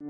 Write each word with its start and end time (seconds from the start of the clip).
Hey 0.00 0.06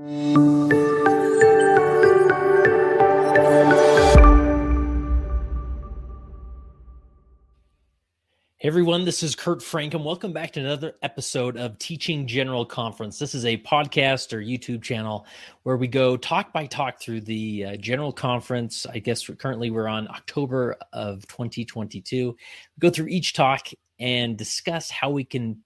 everyone, 8.61 9.03
this 9.03 9.23
is 9.23 9.35
Kurt 9.35 9.63
Frank, 9.63 9.95
and 9.95 10.05
welcome 10.05 10.31
back 10.31 10.51
to 10.51 10.59
another 10.59 10.93
episode 11.01 11.57
of 11.57 11.79
Teaching 11.79 12.27
General 12.27 12.67
Conference. 12.67 13.17
This 13.17 13.33
is 13.33 13.45
a 13.45 13.57
podcast 13.57 14.31
or 14.31 14.43
YouTube 14.43 14.83
channel 14.83 15.25
where 15.63 15.75
we 15.75 15.87
go 15.87 16.15
talk 16.17 16.53
by 16.53 16.67
talk 16.67 17.01
through 17.01 17.21
the 17.21 17.65
uh, 17.65 17.75
General 17.77 18.13
Conference. 18.13 18.85
I 18.85 18.99
guess 18.99 19.27
currently 19.39 19.71
we're 19.71 19.87
on 19.87 20.07
October 20.09 20.75
of 20.93 21.25
2022. 21.29 22.27
We 22.27 22.35
go 22.79 22.91
through 22.91 23.07
each 23.07 23.33
talk 23.33 23.69
and 23.97 24.37
discuss 24.37 24.91
how 24.91 25.09
we 25.09 25.23
can 25.23 25.63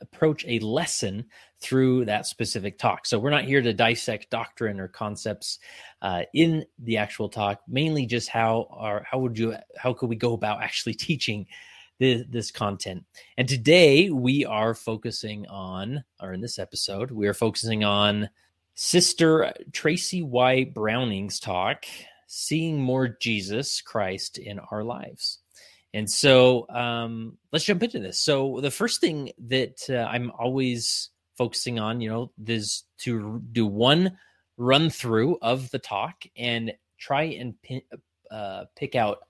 approach 0.00 0.46
a 0.48 0.60
lesson 0.60 1.26
through 1.60 2.06
that 2.06 2.26
specific 2.26 2.78
talk. 2.78 3.06
So 3.06 3.18
we're 3.18 3.30
not 3.30 3.44
here 3.44 3.60
to 3.60 3.72
dissect 3.72 4.30
doctrine 4.30 4.80
or 4.80 4.88
concepts 4.88 5.58
uh, 6.02 6.22
in 6.32 6.64
the 6.78 6.96
actual 6.96 7.28
talk. 7.28 7.60
Mainly 7.68 8.06
just 8.06 8.28
how 8.28 8.68
or 8.70 9.06
how 9.10 9.18
would 9.18 9.38
you 9.38 9.56
how 9.76 9.92
could 9.92 10.08
we 10.08 10.16
go 10.16 10.32
about 10.32 10.62
actually 10.62 10.94
teaching 10.94 11.46
this, 12.00 12.24
this 12.28 12.50
content. 12.50 13.04
And 13.36 13.48
today 13.48 14.10
we 14.10 14.44
are 14.44 14.74
focusing 14.74 15.46
on, 15.46 16.02
or 16.20 16.32
in 16.32 16.40
this 16.40 16.58
episode, 16.58 17.12
we 17.12 17.28
are 17.28 17.34
focusing 17.34 17.84
on 17.84 18.30
Sister 18.74 19.52
Tracy 19.72 20.22
Y. 20.22 20.64
Browning's 20.64 21.38
talk, 21.38 21.84
Seeing 22.26 22.80
More 22.80 23.08
Jesus 23.08 23.82
Christ 23.82 24.38
in 24.38 24.58
Our 24.58 24.82
Lives. 24.82 25.38
And 25.92 26.10
so 26.10 26.68
um, 26.70 27.36
let's 27.52 27.64
jump 27.64 27.82
into 27.82 27.98
this. 27.98 28.18
So 28.18 28.60
the 28.60 28.70
first 28.70 29.00
thing 29.00 29.32
that 29.48 29.84
uh, 29.90 30.08
I'm 30.10 30.30
always 30.38 31.10
focusing 31.40 31.78
on, 31.78 32.02
you 32.02 32.10
know, 32.10 32.30
this 32.36 32.84
to 32.98 33.42
do 33.52 33.64
one 33.64 34.14
run 34.58 34.90
through 34.90 35.38
of 35.40 35.70
the 35.70 35.78
talk 35.78 36.24
and 36.36 36.70
try 36.98 37.22
and 37.22 37.54
pin, 37.62 37.80
uh, 38.30 38.66
pick 38.76 38.94
out 38.94 39.20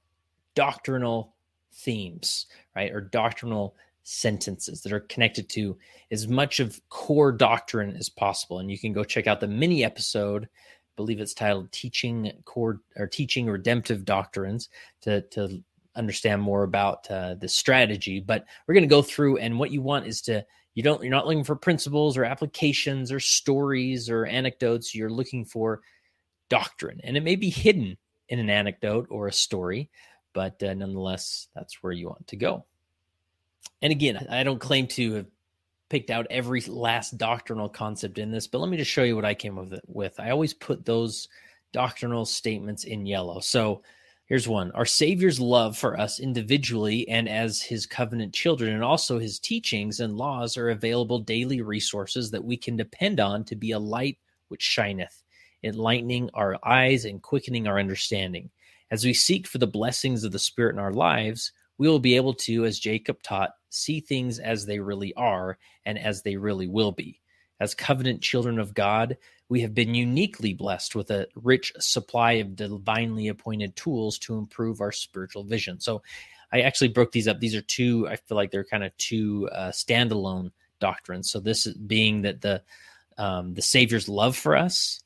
doctrinal 0.57 1.37
themes, 1.73 2.47
right, 2.75 2.91
or 2.91 3.01
doctrinal 3.01 3.77
sentences 4.03 4.83
that 4.83 4.93
are 4.93 4.99
connected 4.99 5.49
to 5.49 5.79
as 6.11 6.27
much 6.27 6.59
of 6.59 6.81
core 6.89 7.31
doctrine 7.31 7.95
as 7.95 8.09
possible. 8.09 8.59
And 8.59 8.69
you 8.73 8.77
can 8.77 8.93
go 8.93 9.05
check 9.05 9.29
out 9.29 9.39
the 9.39 9.47
mini 9.47 9.85
episode. 9.85 10.49
Believe 10.97 11.21
it's 11.21 11.33
titled 11.33 11.71
"Teaching 11.71 12.33
Core" 12.45 12.81
or 12.97 13.07
"Teaching 13.07 13.47
Redemptive 13.47 14.05
Doctrines" 14.05 14.69
to 15.03 15.21
to 15.29 15.63
understand 15.95 16.43
more 16.43 16.65
about 16.65 17.09
uh, 17.09 17.35
the 17.35 17.49
strategy. 17.49 18.19
But 18.19 18.47
we're 18.67 18.75
going 18.75 18.83
to 18.83 18.89
go 18.89 19.01
through, 19.01 19.37
and 19.37 19.61
what 19.61 19.71
you 19.71 19.81
want 19.81 20.09
is 20.09 20.21
to 20.23 20.45
you 20.75 20.83
don't 20.83 21.03
you're 21.03 21.11
not 21.11 21.27
looking 21.27 21.45
for 21.45 21.57
principles 21.57 22.17
or 22.17 22.25
applications 22.25 23.11
or 23.13 23.21
stories 23.21 24.09
or 24.09 24.27
anecdotes. 24.27 24.95
You're 24.95 25.11
looking 25.11 25.45
for 25.45 25.81
doctrine, 26.49 27.01
and 27.05 27.17
it 27.17 27.23
may 27.23 27.37
be 27.37 27.51
hidden 27.51 27.97
in 28.29 28.39
an 28.39 28.51
anecdote 28.51 29.09
or 29.11 29.27
a 29.27 29.33
story, 29.33 29.91
but 30.33 30.63
uh, 30.63 30.73
nonetheless, 30.75 31.49
that's 31.55 31.83
where 31.83 31.93
you 31.93 32.09
want 32.09 32.27
to 32.29 32.37
go. 32.37 32.65
And 33.83 33.91
again, 33.91 34.27
I 34.31 34.43
don't 34.45 34.61
claim 34.61 34.87
to 34.89 35.15
have 35.15 35.27
picked 35.89 36.11
out 36.11 36.27
every 36.31 36.61
last 36.63 37.19
doctrinal 37.19 37.69
concept 37.69 38.19
in 38.19 38.31
this, 38.31 38.47
but 38.47 38.59
let 38.59 38.71
me 38.71 38.77
just 38.77 38.91
show 38.91 39.03
you 39.03 39.17
what 39.17 39.25
I 39.25 39.35
came 39.35 39.59
up 39.59 39.73
with. 39.87 40.19
I 40.21 40.31
always 40.31 40.55
put 40.55 40.85
those 40.85 41.29
doctrinal 41.73 42.25
statements 42.25 42.85
in 42.85 43.07
yellow. 43.07 43.41
So 43.41 43.83
here's 44.31 44.49
one 44.49 44.71
Our 44.73 44.87
Savior's 44.87 45.41
love 45.41 45.77
for 45.77 46.01
us 46.01 46.21
individually 46.21 47.07
and 47.09 47.29
as 47.29 47.61
his 47.61 47.85
covenant 47.85 48.33
children, 48.33 48.73
and 48.73 48.83
also 48.83 49.19
his 49.19 49.39
teachings 49.39 50.01
and 50.01 50.17
laws 50.17 50.57
are 50.57 50.71
available 50.71 51.19
daily 51.19 51.61
resources 51.61 52.31
that 52.31 52.45
we 52.45 52.57
can 52.57 52.77
depend 52.77 53.21
on 53.21 53.45
to 53.45 53.57
be 53.57 53.73
a 53.73 53.79
light 53.79 54.17
which 54.49 54.63
shineth, 54.63 55.23
enlightening 55.65 56.31
our 56.33 56.57
eyes 56.65 57.05
and 57.05 57.23
quickening 57.23 57.67
our 57.67 57.79
understanding. 57.79 58.49
As 58.91 59.05
we 59.05 59.13
seek 59.13 59.47
for 59.47 59.59
the 59.59 59.67
blessings 59.67 60.25
of 60.25 60.33
the 60.33 60.39
Spirit 60.39 60.75
in 60.75 60.81
our 60.81 60.93
lives, 60.93 61.53
we 61.77 61.89
will 61.89 61.99
be 61.99 62.15
able 62.15 62.35
to, 62.35 62.65
as 62.65 62.79
Jacob 62.79 63.23
taught, 63.23 63.51
see 63.69 64.01
things 64.01 64.39
as 64.39 64.65
they 64.65 64.79
really 64.79 65.13
are 65.15 65.59
and 65.85 65.99
as 65.99 66.23
they 66.23 66.37
really 66.37 66.69
will 66.69 66.93
be. 66.93 67.21
As 67.61 67.75
covenant 67.75 68.23
children 68.23 68.59
of 68.59 68.75
God, 68.75 69.17
we 69.49 69.61
have 69.61 69.75
been 69.75 69.95
uniquely 69.95 70.55
blessed 70.55 70.95
with 70.95 71.11
a 71.11 71.29
rich 71.35 71.73
supply 71.79 72.33
of 72.33 72.57
divinely 72.57 73.29
appointed 73.29 73.77
tools 73.77 74.19
to 74.21 74.39
improve 74.39 74.81
our 74.81 74.93
spiritual 74.93 75.45
vision. 75.45 75.79
So 75.79 76.03
I 76.53 76.63
actually 76.63 76.89
broke 76.89 77.13
these 77.13 77.29
up. 77.29 77.39
These 77.39 77.55
are 77.55 77.63
two, 77.63 78.09
I 78.09 78.17
feel 78.17 78.37
like 78.37 78.51
they're 78.51 78.65
kind 78.65 78.85
of 78.85 78.97
two 78.97 79.49
uh, 79.53 79.71
standalone 79.71 80.53
doctrines. 80.81 81.31
So 81.31 81.39
this 81.39 81.67
being 81.67 82.23
that 82.23 82.41
the 82.41 82.63
um, 83.19 83.53
the 83.53 83.63
Savior's 83.63 84.09
love 84.09 84.35
for 84.35 84.57
us 84.57 85.03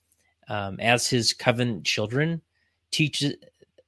um, 0.46 0.78
as 0.78 1.08
his 1.08 1.32
covenant 1.32 1.84
children 1.84 2.42
teaches 2.92 3.34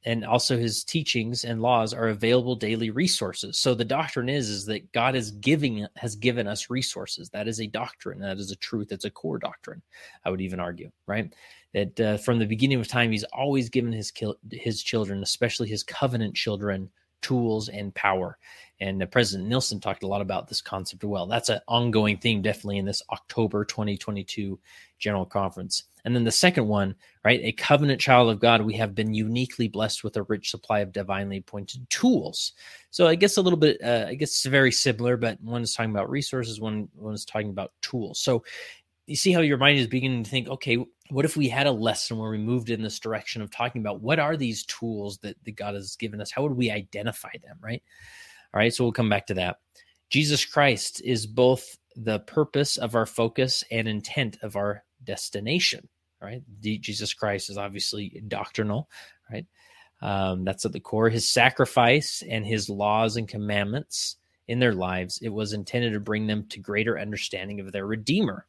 and 0.06 0.24
also 0.24 0.56
his 0.56 0.84
teachings 0.84 1.44
and 1.44 1.60
laws 1.60 1.92
are 1.92 2.08
available 2.08 2.54
daily 2.54 2.90
resources. 2.90 3.58
So 3.58 3.74
the 3.74 3.84
doctrine 3.84 4.28
is 4.28 4.48
is 4.48 4.64
that 4.66 4.90
god 4.92 5.16
is 5.16 5.32
giving 5.32 5.86
has 5.96 6.14
given 6.14 6.46
us 6.46 6.70
resources. 6.70 7.28
That 7.30 7.48
is 7.48 7.60
a 7.60 7.66
doctrine. 7.66 8.20
That 8.20 8.38
is 8.38 8.52
a 8.52 8.56
truth. 8.56 8.92
It's 8.92 9.04
a 9.04 9.10
core 9.10 9.38
doctrine 9.38 9.82
i 10.24 10.30
would 10.30 10.40
even 10.40 10.60
argue 10.60 10.90
right? 11.06 11.34
That 11.74 12.00
uh, 12.00 12.16
from 12.18 12.38
the 12.38 12.46
beginning 12.46 12.80
of 12.80 12.88
time 12.88 13.10
he's 13.10 13.24
always 13.24 13.68
given 13.68 13.92
his 13.92 14.12
his 14.52 14.82
children 14.82 15.22
especially 15.22 15.68
his 15.68 15.82
covenant 15.82 16.34
children 16.34 16.88
tools 17.20 17.68
and 17.68 17.92
power. 17.94 18.38
And 18.78 19.02
uh, 19.02 19.06
president 19.06 19.48
nelson 19.48 19.80
talked 19.80 20.04
a 20.04 20.06
lot 20.06 20.20
about 20.20 20.46
this 20.46 20.60
concept 20.60 21.02
as 21.02 21.08
well. 21.08 21.26
That's 21.26 21.48
an 21.48 21.60
ongoing 21.66 22.18
theme 22.18 22.42
definitely 22.42 22.78
in 22.78 22.84
this 22.84 23.02
october 23.10 23.64
2022 23.64 24.58
general 24.98 25.26
conference 25.26 25.84
and 26.06 26.14
then 26.14 26.22
the 26.22 26.30
second 26.30 26.68
one, 26.68 26.94
right? 27.24 27.40
A 27.42 27.50
covenant 27.50 28.00
child 28.00 28.30
of 28.30 28.38
God, 28.38 28.62
we 28.62 28.74
have 28.74 28.94
been 28.94 29.12
uniquely 29.12 29.66
blessed 29.66 30.04
with 30.04 30.16
a 30.16 30.22
rich 30.22 30.50
supply 30.52 30.78
of 30.78 30.92
divinely 30.92 31.38
appointed 31.38 31.90
tools. 31.90 32.52
So 32.92 33.08
I 33.08 33.16
guess 33.16 33.36
a 33.36 33.42
little 33.42 33.58
bit, 33.58 33.82
uh, 33.82 34.06
I 34.06 34.14
guess 34.14 34.30
it's 34.30 34.46
very 34.46 34.70
similar, 34.70 35.16
but 35.16 35.40
one 35.42 35.62
is 35.62 35.74
talking 35.74 35.90
about 35.90 36.08
resources, 36.08 36.60
one, 36.60 36.88
one 36.94 37.12
is 37.12 37.24
talking 37.24 37.50
about 37.50 37.72
tools. 37.82 38.20
So 38.20 38.44
you 39.08 39.16
see 39.16 39.32
how 39.32 39.40
your 39.40 39.58
mind 39.58 39.80
is 39.80 39.88
beginning 39.88 40.22
to 40.22 40.30
think, 40.30 40.46
okay, 40.46 40.78
what 41.10 41.24
if 41.24 41.36
we 41.36 41.48
had 41.48 41.66
a 41.66 41.72
lesson 41.72 42.18
where 42.18 42.30
we 42.30 42.38
moved 42.38 42.70
in 42.70 42.82
this 42.82 43.00
direction 43.00 43.42
of 43.42 43.50
talking 43.50 43.80
about 43.80 44.00
what 44.00 44.20
are 44.20 44.36
these 44.36 44.64
tools 44.66 45.18
that, 45.18 45.36
that 45.44 45.56
God 45.56 45.74
has 45.74 45.96
given 45.96 46.20
us? 46.20 46.30
How 46.30 46.44
would 46.44 46.56
we 46.56 46.70
identify 46.70 47.32
them, 47.42 47.58
right? 47.60 47.82
All 48.54 48.60
right, 48.60 48.72
so 48.72 48.84
we'll 48.84 48.92
come 48.92 49.10
back 49.10 49.26
to 49.26 49.34
that. 49.34 49.56
Jesus 50.10 50.44
Christ 50.44 51.02
is 51.04 51.26
both 51.26 51.76
the 51.96 52.20
purpose 52.20 52.76
of 52.76 52.94
our 52.94 53.06
focus 53.06 53.64
and 53.72 53.88
intent 53.88 54.38
of 54.42 54.54
our 54.54 54.84
destination 55.02 55.88
right? 56.20 56.42
Jesus 56.60 57.14
Christ 57.14 57.50
is 57.50 57.58
obviously 57.58 58.22
doctrinal, 58.28 58.88
right? 59.30 59.46
Um, 60.02 60.44
that's 60.44 60.64
at 60.64 60.72
the 60.72 60.80
core. 60.80 61.08
His 61.08 61.30
sacrifice 61.30 62.22
and 62.28 62.44
his 62.44 62.68
laws 62.68 63.16
and 63.16 63.26
commandments 63.26 64.16
in 64.48 64.58
their 64.58 64.74
lives, 64.74 65.18
it 65.22 65.30
was 65.30 65.52
intended 65.52 65.92
to 65.92 66.00
bring 66.00 66.26
them 66.26 66.46
to 66.50 66.60
greater 66.60 66.98
understanding 66.98 67.60
of 67.60 67.72
their 67.72 67.86
Redeemer. 67.86 68.46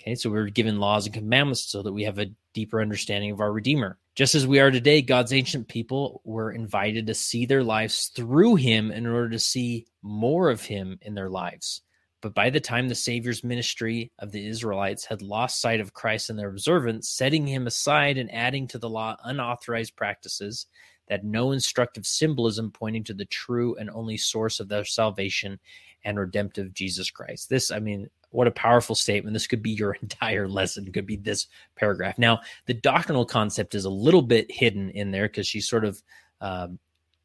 Okay, 0.00 0.14
so 0.14 0.30
we 0.30 0.38
are 0.38 0.48
given 0.48 0.80
laws 0.80 1.06
and 1.06 1.14
commandments 1.14 1.70
so 1.70 1.82
that 1.82 1.92
we 1.92 2.02
have 2.02 2.18
a 2.18 2.30
deeper 2.54 2.80
understanding 2.80 3.30
of 3.30 3.40
our 3.40 3.52
Redeemer. 3.52 3.98
Just 4.14 4.34
as 4.34 4.46
we 4.46 4.58
are 4.58 4.70
today, 4.70 5.00
God's 5.00 5.32
ancient 5.32 5.68
people 5.68 6.20
were 6.24 6.52
invited 6.52 7.06
to 7.06 7.14
see 7.14 7.46
their 7.46 7.62
lives 7.62 8.10
through 8.14 8.56
him 8.56 8.90
in 8.90 9.06
order 9.06 9.30
to 9.30 9.38
see 9.38 9.86
more 10.02 10.50
of 10.50 10.64
him 10.64 10.98
in 11.02 11.14
their 11.14 11.30
lives. 11.30 11.82
But 12.22 12.34
by 12.34 12.50
the 12.50 12.60
time 12.60 12.88
the 12.88 12.94
Savior's 12.94 13.44
ministry 13.44 14.12
of 14.20 14.30
the 14.30 14.46
Israelites 14.46 15.04
had 15.04 15.20
lost 15.20 15.60
sight 15.60 15.80
of 15.80 15.92
Christ 15.92 16.30
and 16.30 16.38
their 16.38 16.48
observance, 16.48 17.08
setting 17.08 17.46
him 17.46 17.66
aside 17.66 18.16
and 18.16 18.32
adding 18.32 18.66
to 18.68 18.78
the 18.78 18.88
law 18.88 19.16
unauthorized 19.24 19.96
practices 19.96 20.66
that 21.08 21.24
no 21.24 21.50
instructive 21.50 22.06
symbolism 22.06 22.70
pointing 22.70 23.02
to 23.04 23.14
the 23.14 23.24
true 23.26 23.74
and 23.76 23.90
only 23.90 24.16
source 24.16 24.60
of 24.60 24.68
their 24.68 24.84
salvation 24.84 25.58
and 26.04 26.18
redemptive 26.18 26.72
Jesus 26.72 27.10
Christ. 27.10 27.50
This, 27.50 27.70
I 27.72 27.80
mean, 27.80 28.08
what 28.30 28.46
a 28.46 28.52
powerful 28.52 28.94
statement. 28.94 29.34
This 29.34 29.48
could 29.48 29.62
be 29.62 29.72
your 29.72 29.94
entire 30.02 30.48
lesson, 30.48 30.90
could 30.92 31.06
be 31.06 31.16
this 31.16 31.48
paragraph. 31.74 32.18
Now, 32.18 32.40
the 32.66 32.74
doctrinal 32.74 33.26
concept 33.26 33.74
is 33.74 33.84
a 33.84 33.90
little 33.90 34.22
bit 34.22 34.50
hidden 34.50 34.90
in 34.90 35.10
there 35.10 35.28
because 35.28 35.46
she's 35.46 35.68
sort 35.68 35.84
of 35.84 36.02
um, 36.40 36.78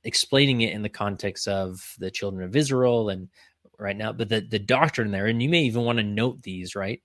explaining 0.04 0.62
it 0.62 0.74
in 0.74 0.82
the 0.82 0.90
context 0.90 1.48
of 1.48 1.96
the 2.00 2.10
children 2.12 2.44
of 2.44 2.56
Israel 2.56 3.10
and 3.10 3.30
right 3.80 3.96
now, 3.96 4.12
but 4.12 4.30
the 4.30 4.42
the 4.42 4.60
doctrine 4.60 5.12
there, 5.12 5.28
and 5.28 5.42
you 5.42 5.50
may 5.50 5.64
even 5.64 5.84
want 5.84 5.98
to 5.98 6.04
note 6.04 6.42
these, 6.42 6.76
right? 6.76 7.02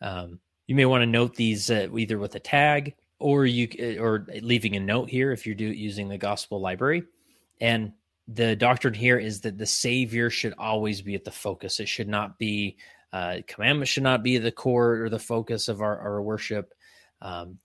Um, 0.00 0.40
you 0.66 0.74
may 0.74 0.84
want 0.84 1.02
to 1.02 1.06
note 1.06 1.34
these 1.34 1.70
uh, 1.70 1.88
either 1.96 2.18
with 2.18 2.34
a 2.34 2.40
tag 2.40 2.94
or 3.18 3.46
you 3.46 3.68
uh, 3.80 4.02
or 4.02 4.26
leaving 4.42 4.76
a 4.76 4.80
note 4.80 5.08
here 5.08 5.32
if 5.32 5.46
you're 5.46 5.54
do, 5.54 5.66
using 5.66 6.08
the 6.08 6.18
gospel 6.18 6.60
library. 6.60 7.04
And 7.60 7.92
the 8.28 8.56
doctrine 8.56 8.94
here 8.94 9.18
is 9.18 9.40
that 9.42 9.56
the 9.56 9.66
Savior 9.66 10.30
should 10.30 10.54
always 10.58 11.00
be 11.00 11.14
at 11.14 11.24
the 11.24 11.30
focus. 11.30 11.80
It 11.80 11.88
should 11.88 12.08
not 12.08 12.38
be 12.38 12.76
uh, 13.12 13.38
commandments 13.46 13.90
should 13.92 14.02
not 14.02 14.22
be 14.22 14.38
the 14.38 14.52
core 14.52 15.02
or 15.02 15.08
the 15.08 15.18
focus 15.18 15.68
of 15.68 15.80
our, 15.80 15.98
our 15.98 16.20
worship. 16.20 16.74
Um, 17.22 17.58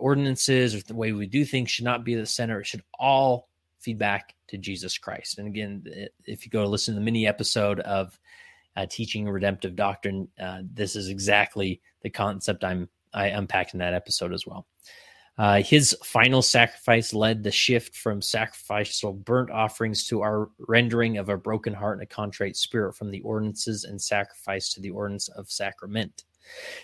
ordinances 0.00 0.74
or 0.74 0.80
the 0.80 0.94
way 0.94 1.12
we 1.12 1.26
do 1.26 1.44
things 1.44 1.70
should 1.70 1.84
not 1.84 2.04
be 2.04 2.14
the 2.14 2.26
center. 2.26 2.60
It 2.60 2.66
should 2.66 2.82
all 2.98 3.49
feedback 3.80 4.34
to 4.48 4.58
Jesus 4.58 4.98
Christ. 4.98 5.38
And 5.38 5.48
again, 5.48 5.84
if 6.26 6.44
you 6.44 6.50
go 6.50 6.62
to 6.62 6.68
listen 6.68 6.94
to 6.94 7.00
the 7.00 7.04
mini 7.04 7.26
episode 7.26 7.80
of 7.80 8.18
uh, 8.76 8.86
teaching 8.88 9.28
redemptive 9.28 9.76
doctrine, 9.76 10.28
uh, 10.40 10.60
this 10.72 10.96
is 10.96 11.08
exactly 11.08 11.80
the 12.02 12.10
concept 12.10 12.64
I'm 12.64 12.88
I 13.12 13.26
unpacked 13.26 13.74
in 13.74 13.80
that 13.80 13.94
episode 13.94 14.32
as 14.32 14.46
well. 14.46 14.66
Uh, 15.38 15.62
his 15.62 15.96
final 16.04 16.42
sacrifice 16.42 17.14
led 17.14 17.42
the 17.42 17.50
shift 17.50 17.96
from 17.96 18.20
sacrificial 18.20 19.12
burnt 19.12 19.50
offerings 19.50 20.06
to 20.06 20.20
our 20.20 20.50
rendering 20.68 21.16
of 21.16 21.28
a 21.28 21.36
broken 21.36 21.72
heart 21.72 21.98
and 21.98 22.02
a 22.02 22.06
contrite 22.06 22.56
spirit 22.56 22.94
from 22.94 23.10
the 23.10 23.20
ordinances 23.22 23.84
and 23.84 24.00
sacrifice 24.00 24.72
to 24.72 24.80
the 24.80 24.90
ordinance 24.90 25.28
of 25.28 25.50
sacrament. 25.50 26.24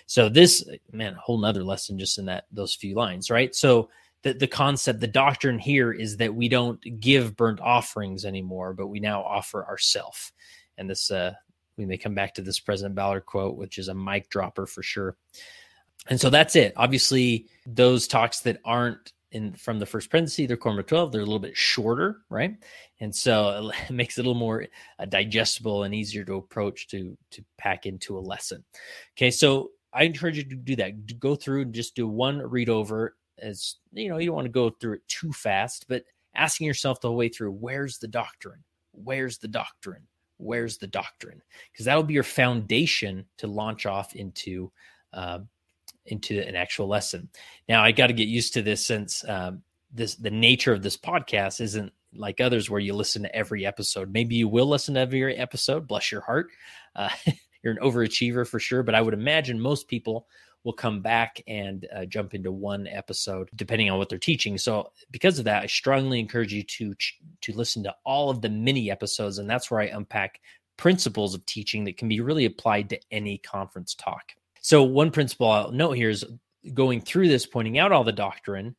So 0.05 0.27
this 0.27 0.67
man, 0.91 1.13
a 1.13 1.19
whole 1.19 1.37
nother 1.37 1.63
lesson 1.63 1.99
just 1.99 2.17
in 2.17 2.25
that 2.25 2.45
those 2.51 2.73
few 2.73 2.95
lines, 2.95 3.29
right? 3.29 3.53
So 3.53 3.89
the, 4.27 4.33
the 4.33 4.47
concept, 4.47 4.99
the 4.99 5.07
doctrine 5.07 5.59
here 5.59 5.91
is 5.91 6.17
that 6.17 6.35
we 6.35 6.49
don't 6.49 6.81
give 6.99 7.35
burnt 7.35 7.59
offerings 7.61 8.25
anymore, 8.25 8.73
but 8.73 8.87
we 8.87 8.99
now 8.99 9.21
offer 9.23 9.65
ourself. 9.65 10.31
And 10.77 10.89
this 10.89 11.09
uh 11.11 11.33
we 11.77 11.85
may 11.85 11.97
come 11.97 12.15
back 12.15 12.33
to 12.33 12.41
this 12.41 12.59
President 12.59 12.95
Ballard 12.95 13.25
quote, 13.25 13.55
which 13.55 13.77
is 13.77 13.87
a 13.87 13.93
mic 13.93 14.29
dropper 14.29 14.65
for 14.65 14.81
sure. 14.81 15.15
And 16.07 16.19
so 16.19 16.29
that's 16.29 16.55
it. 16.55 16.73
Obviously, 16.75 17.47
those 17.67 18.07
talks 18.07 18.39
that 18.41 18.59
aren't 18.65 19.13
in 19.31 19.53
from 19.53 19.77
the 19.77 19.85
first 19.85 20.09
presidency, 20.09 20.45
they're 20.45 20.57
Quorum 20.57 20.81
12, 20.83 21.11
they're 21.11 21.21
a 21.21 21.25
little 21.25 21.37
bit 21.37 21.55
shorter, 21.55 22.21
right? 22.29 22.55
And 22.99 23.15
so 23.15 23.69
it 23.87 23.91
makes 23.93 24.17
it 24.17 24.21
a 24.21 24.23
little 24.23 24.39
more 24.39 24.65
uh, 24.99 25.05
digestible 25.05 25.83
and 25.83 25.93
easier 25.93 26.23
to 26.25 26.35
approach 26.35 26.87
to 26.89 27.17
to 27.31 27.45
pack 27.57 27.85
into 27.85 28.17
a 28.17 28.19
lesson. 28.19 28.63
Okay, 29.15 29.31
so 29.31 29.71
I 29.93 30.03
encourage 30.03 30.37
you 30.37 30.43
to 30.43 30.55
do 30.55 30.75
that. 30.77 31.19
Go 31.19 31.35
through 31.35 31.63
and 31.63 31.73
just 31.73 31.95
do 31.95 32.07
one 32.07 32.41
read 32.41 32.69
over. 32.69 33.15
As 33.39 33.75
you 33.93 34.09
know, 34.09 34.17
you 34.17 34.27
don't 34.27 34.35
want 34.35 34.45
to 34.45 34.51
go 34.51 34.69
through 34.69 34.95
it 34.95 35.07
too 35.07 35.31
fast, 35.31 35.85
but 35.87 36.03
asking 36.35 36.67
yourself 36.67 37.01
the 37.01 37.07
whole 37.07 37.17
way 37.17 37.29
through, 37.29 37.51
where's 37.51 37.97
the 37.97 38.07
doctrine? 38.07 38.63
Where's 38.91 39.37
the 39.37 39.47
doctrine? 39.47 40.03
Where's 40.37 40.77
the 40.77 40.87
doctrine? 40.87 41.41
Because 41.71 41.85
that'll 41.85 42.03
be 42.03 42.13
your 42.13 42.23
foundation 42.23 43.25
to 43.37 43.47
launch 43.47 43.85
off 43.85 44.15
into 44.15 44.71
uh, 45.13 45.39
into 46.05 46.39
an 46.39 46.55
actual 46.55 46.87
lesson. 46.87 47.29
Now 47.67 47.83
I 47.83 47.91
got 47.91 48.07
to 48.07 48.13
get 48.13 48.27
used 48.27 48.53
to 48.53 48.61
this 48.61 48.85
since 48.85 49.27
um, 49.27 49.63
this 49.91 50.15
the 50.15 50.31
nature 50.31 50.73
of 50.73 50.83
this 50.83 50.97
podcast 50.97 51.61
isn't 51.61 51.91
like 52.15 52.39
others 52.39 52.69
where 52.69 52.79
you 52.79 52.93
listen 52.93 53.23
to 53.23 53.35
every 53.35 53.65
episode. 53.65 54.11
Maybe 54.11 54.35
you 54.35 54.47
will 54.47 54.67
listen 54.67 54.95
to 54.95 55.01
every 55.01 55.35
episode. 55.35 55.87
Bless 55.87 56.11
your 56.11 56.21
heart. 56.21 56.49
Uh, 56.95 57.09
you're 57.63 57.73
an 57.73 57.79
overachiever 57.81 58.47
for 58.47 58.59
sure, 58.59 58.83
but 58.83 58.95
I 58.95 59.01
would 59.01 59.13
imagine 59.13 59.59
most 59.59 59.87
people 59.87 60.27
will 60.67 60.73
come 60.73 60.99
back 60.99 61.41
and 61.47 61.87
uh, 61.95 62.03
jump 62.03 62.33
into 62.33 62.51
one 62.51 62.87
episode 62.87 63.49
depending 63.55 63.89
on 63.89 63.97
what 63.97 64.09
they're 64.09 64.19
teaching. 64.19 64.57
So 64.57 64.91
because 65.11 65.39
of 65.39 65.45
that, 65.45 65.63
I 65.63 65.65
strongly 65.65 66.19
encourage 66.19 66.53
you 66.53 66.61
to 66.61 66.93
to 67.39 67.53
listen 67.53 67.83
to 67.83 67.95
all 68.03 68.29
of 68.29 68.41
the 68.41 68.49
mini 68.49 68.91
episodes, 68.91 69.37
and 69.37 69.49
that's 69.49 69.71
where 69.71 69.79
I 69.79 69.85
unpack 69.85 70.41
principles 70.75 71.33
of 71.33 71.45
teaching 71.45 71.85
that 71.85 71.95
can 71.95 72.09
be 72.09 72.19
really 72.19 72.43
applied 72.43 72.89
to 72.89 72.99
any 73.11 73.37
conference 73.37 73.95
talk. 73.95 74.33
So, 74.59 74.83
one 74.83 75.09
principle 75.09 75.49
I'll 75.49 75.71
note 75.71 75.93
here 75.93 76.09
is 76.09 76.25
going 76.73 76.99
through 76.99 77.29
this, 77.29 77.45
pointing 77.45 77.79
out 77.79 77.93
all 77.93 78.03
the 78.03 78.11
doctrine, 78.11 78.75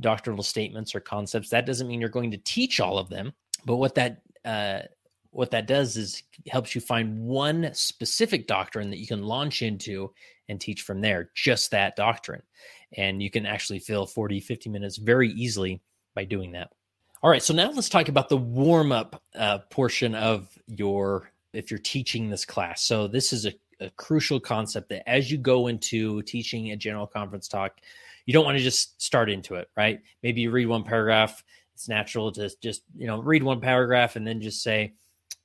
doctrinal 0.00 0.42
statements 0.42 0.94
or 0.94 1.00
concepts. 1.00 1.50
That 1.50 1.66
doesn't 1.66 1.88
mean 1.88 2.00
you're 2.00 2.08
going 2.08 2.30
to 2.30 2.38
teach 2.38 2.80
all 2.80 2.96
of 2.96 3.10
them, 3.10 3.34
but 3.66 3.76
what 3.76 3.96
that 3.96 4.22
uh, 4.46 4.80
what 5.38 5.52
that 5.52 5.68
does 5.68 5.96
is 5.96 6.24
helps 6.48 6.74
you 6.74 6.80
find 6.80 7.16
one 7.20 7.70
specific 7.72 8.48
doctrine 8.48 8.90
that 8.90 8.98
you 8.98 9.06
can 9.06 9.22
launch 9.22 9.62
into 9.62 10.12
and 10.48 10.60
teach 10.60 10.82
from 10.82 11.00
there, 11.00 11.30
just 11.32 11.70
that 11.70 11.94
doctrine. 11.94 12.42
And 12.96 13.22
you 13.22 13.30
can 13.30 13.46
actually 13.46 13.78
fill 13.78 14.04
40, 14.04 14.40
50 14.40 14.68
minutes 14.68 14.96
very 14.96 15.28
easily 15.30 15.80
by 16.16 16.24
doing 16.24 16.50
that. 16.52 16.72
All 17.22 17.30
right, 17.30 17.40
so 17.40 17.54
now 17.54 17.70
let's 17.70 17.88
talk 17.88 18.08
about 18.08 18.28
the 18.28 18.36
warm 18.36 18.90
up 18.90 19.22
uh, 19.36 19.58
portion 19.70 20.16
of 20.16 20.48
your 20.66 21.30
if 21.52 21.70
you're 21.70 21.78
teaching 21.78 22.30
this 22.30 22.44
class. 22.44 22.82
So 22.82 23.06
this 23.06 23.32
is 23.32 23.46
a 23.46 23.52
a 23.80 23.90
crucial 23.90 24.40
concept 24.40 24.88
that 24.88 25.08
as 25.08 25.30
you 25.30 25.38
go 25.38 25.68
into 25.68 26.20
teaching 26.22 26.72
a 26.72 26.76
general 26.76 27.06
conference 27.06 27.46
talk, 27.46 27.78
you 28.26 28.32
don't 28.32 28.44
want 28.44 28.58
to 28.58 28.64
just 28.64 29.00
start 29.00 29.30
into 29.30 29.54
it, 29.54 29.70
right? 29.76 30.00
Maybe 30.20 30.40
you 30.40 30.50
read 30.50 30.66
one 30.66 30.82
paragraph. 30.82 31.44
It's 31.74 31.88
natural 31.88 32.32
to 32.32 32.50
just, 32.60 32.82
you 32.96 33.06
know, 33.06 33.22
read 33.22 33.44
one 33.44 33.60
paragraph 33.60 34.16
and 34.16 34.26
then 34.26 34.40
just 34.40 34.64
say, 34.64 34.94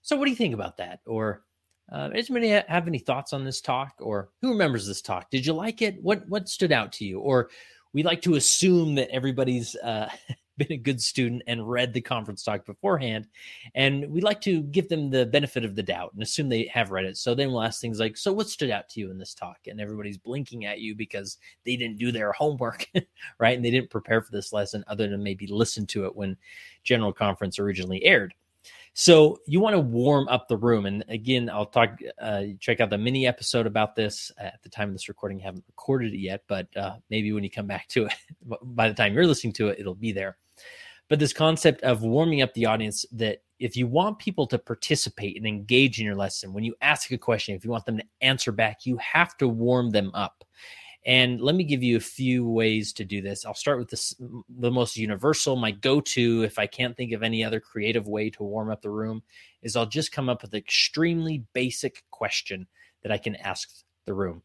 so 0.04 0.18
what 0.18 0.26
do 0.26 0.32
you 0.32 0.38
think 0.38 0.54
about 0.54 0.78
that? 0.78 1.00
Or 1.08 1.44
uh, 1.92 2.10
does 2.10 2.30
anybody 2.30 2.50
have 2.68 2.88
any 2.88 3.00
thoughts 3.00 3.34
on 3.34 3.44
this 3.44 3.62
talk? 3.62 3.96
Or 4.00 4.30
who 4.42 4.50
remembers 4.50 4.86
this 4.86 5.02
talk? 5.02 5.32
Did 5.32 5.46
you 5.46 5.54
like 5.54 5.82
it? 5.82 6.02
What 6.04 6.28
what 6.28 6.50
stood 6.50 6.72
out 6.72 6.92
to 6.94 7.06
you? 7.06 7.20
Or 7.20 7.50
we 7.94 8.04
like 8.04 8.22
to 8.24 8.36
assume 8.36 8.96
that 8.96 9.10
everybody's 9.12 9.76
uh, 9.78 10.10
been 10.58 10.74
a 10.74 10.78
good 10.78 11.02
student 11.02 11.42
and 11.48 11.68
read 11.68 11.94
the 11.94 12.02
conference 12.02 12.44
talk 12.44 12.66
beforehand. 12.66 13.28
And 13.76 14.08
we 14.10 14.22
like 14.22 14.42
to 14.42 14.62
give 14.64 14.90
them 14.90 15.10
the 15.10 15.26
benefit 15.26 15.66
of 15.66 15.76
the 15.76 15.84
doubt 15.84 16.14
and 16.14 16.22
assume 16.22 16.50
they 16.50 16.66
have 16.66 16.92
read 16.92 17.06
it. 17.06 17.18
So 17.18 17.34
then 17.34 17.52
we'll 17.52 17.64
ask 17.64 17.80
things 17.80 18.00
like, 18.00 18.18
So 18.18 18.34
what 18.34 18.50
stood 18.50 18.72
out 18.72 18.90
to 18.90 19.00
you 19.00 19.10
in 19.10 19.18
this 19.18 19.34
talk? 19.34 19.58
And 19.68 19.80
everybody's 19.80 20.18
blinking 20.18 20.66
at 20.66 20.80
you 20.80 20.96
because 20.96 21.38
they 21.66 21.78
didn't 21.78 21.98
do 21.98 22.12
their 22.12 22.34
homework, 22.34 22.88
right? 23.40 23.56
And 23.56 23.64
they 23.64 23.72
didn't 23.72 23.90
prepare 23.90 24.22
for 24.22 24.32
this 24.32 24.52
lesson 24.52 24.84
other 24.88 25.08
than 25.08 25.24
maybe 25.24 25.48
listen 25.48 25.86
to 25.88 26.06
it 26.06 26.16
when 26.16 26.36
General 26.84 27.14
Conference 27.14 27.58
originally 27.58 28.04
aired. 28.04 28.34
So 28.94 29.40
you 29.48 29.60
want 29.60 29.74
to 29.74 29.80
warm 29.80 30.28
up 30.28 30.48
the 30.48 30.58
room. 30.58 30.86
And 30.86 31.04
again, 31.08 31.50
I'll 31.50 31.66
talk, 31.66 31.98
uh, 32.22 32.44
check 32.60 32.80
out 32.80 32.92
the 32.92 32.98
mini 32.98 33.26
episode 33.26 33.66
about 33.66 33.96
this 33.96 34.32
at 34.38 34.62
the 34.62 34.70
time 34.70 34.90
of 34.90 34.94
this 34.94 35.10
recording. 35.10 35.42
I 35.42 35.46
haven't 35.46 35.66
recorded 35.68 36.14
it 36.14 36.20
yet, 36.20 36.44
but 36.48 36.68
uh, 36.78 36.98
maybe 37.10 37.32
when 37.34 37.44
you 37.44 37.50
come 37.50 37.66
back 37.66 37.88
to 37.90 38.06
it, 38.06 38.14
by 38.62 38.88
the 38.88 38.94
time 38.94 39.14
you're 39.14 39.26
listening 39.26 39.54
to 39.54 39.70
it, 39.70 39.80
it'll 39.80 39.96
be 39.96 40.12
there. 40.12 40.38
But 41.10 41.20
this 41.20 41.34
concept 41.34 41.82
of 41.82 42.04
warming 42.04 42.42
up 42.42 42.54
the 42.54 42.68
audience 42.68 43.06
that 43.12 43.40
if 43.60 43.76
you 43.76 43.88
want 43.88 44.20
people 44.20 44.46
to 44.48 44.60
participate 44.60 45.38
and 45.38 45.48
engage 45.48 46.00
in 46.00 46.06
your 46.06 46.16
lesson, 46.16 46.54
when 46.54 46.64
you 46.64 46.76
ask 46.82 47.12
a 47.12 47.18
question, 47.18 47.56
if 47.56 47.66
you 47.66 47.72
want 47.72 47.86
them 47.86 47.98
to 47.98 48.06
answer 48.22 48.52
back, 48.52 48.86
you 48.86 48.98
have 48.98 49.36
to 49.38 49.48
warm 49.48 49.90
them 49.90 50.12
up. 50.14 50.44
And 51.06 51.42
let 51.42 51.56
me 51.56 51.66
give 51.66 51.84
you 51.84 51.98
a 51.98 52.02
few 52.02 52.48
ways 52.48 52.94
to 52.94 53.04
do 53.04 53.22
this. 53.22 53.46
I'll 53.46 53.54
start 53.54 53.78
with 53.78 53.90
this, 53.90 54.16
the 54.58 54.72
most 54.72 54.96
universal, 54.96 55.58
my 55.58 55.72
go 55.72 56.00
to, 56.00 56.44
if 56.44 56.58
I 56.58 56.66
can't 56.66 56.96
think 56.96 57.12
of 57.12 57.24
any 57.24 57.44
other 57.44 57.60
creative 57.60 58.08
way 58.08 58.30
to 58.30 58.44
warm 58.44 58.70
up 58.70 58.82
the 58.82 58.90
room, 58.90 59.22
is 59.62 59.76
I'll 59.76 59.86
just 59.86 60.14
come 60.14 60.30
up 60.30 60.42
with 60.42 60.54
an 60.54 60.60
extremely 60.60 61.44
basic 61.54 62.04
question 62.10 62.68
that 63.02 63.12
I 63.12 63.18
can 63.18 63.36
ask 63.36 63.70
the 64.06 64.14
room. 64.14 64.44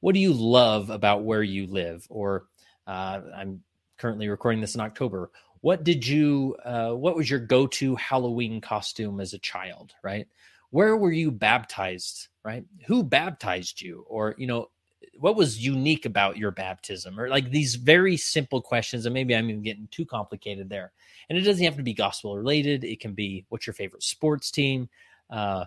What 0.00 0.14
do 0.14 0.20
you 0.20 0.32
love 0.32 0.90
about 0.90 1.22
where 1.22 1.44
you 1.44 1.68
live? 1.68 2.06
Or 2.10 2.46
uh, 2.88 3.20
I'm 3.36 3.62
currently 3.96 4.28
recording 4.28 4.60
this 4.60 4.74
in 4.74 4.80
October. 4.80 5.30
What 5.60 5.84
did 5.84 6.04
you, 6.04 6.56
uh, 6.64 6.90
what 6.90 7.14
was 7.14 7.30
your 7.30 7.38
go 7.38 7.68
to 7.68 7.94
Halloween 7.96 8.60
costume 8.60 9.20
as 9.20 9.34
a 9.34 9.38
child, 9.38 9.92
right? 10.02 10.26
Where 10.70 10.96
were 10.96 11.12
you 11.12 11.30
baptized, 11.30 12.28
right? 12.44 12.64
Who 12.86 13.04
baptized 13.04 13.80
you? 13.80 14.04
Or, 14.08 14.34
you 14.38 14.46
know, 14.48 14.70
what 15.18 15.36
was 15.36 15.64
unique 15.64 16.06
about 16.06 16.36
your 16.36 16.50
baptism? 16.50 17.18
Or 17.18 17.28
like 17.28 17.50
these 17.50 17.74
very 17.74 18.16
simple 18.16 18.60
questions 18.60 19.06
and 19.06 19.14
maybe 19.14 19.34
i'm 19.34 19.50
even 19.50 19.62
getting 19.62 19.88
too 19.90 20.04
complicated 20.04 20.68
there. 20.68 20.92
And 21.28 21.38
it 21.38 21.42
doesn't 21.42 21.64
have 21.64 21.76
to 21.76 21.82
be 21.82 21.94
gospel 21.94 22.36
related. 22.36 22.84
It 22.84 23.00
can 23.00 23.14
be 23.14 23.44
what's 23.48 23.66
your 23.66 23.74
favorite 23.74 24.02
sports 24.02 24.50
team? 24.50 24.88
Uh, 25.28 25.64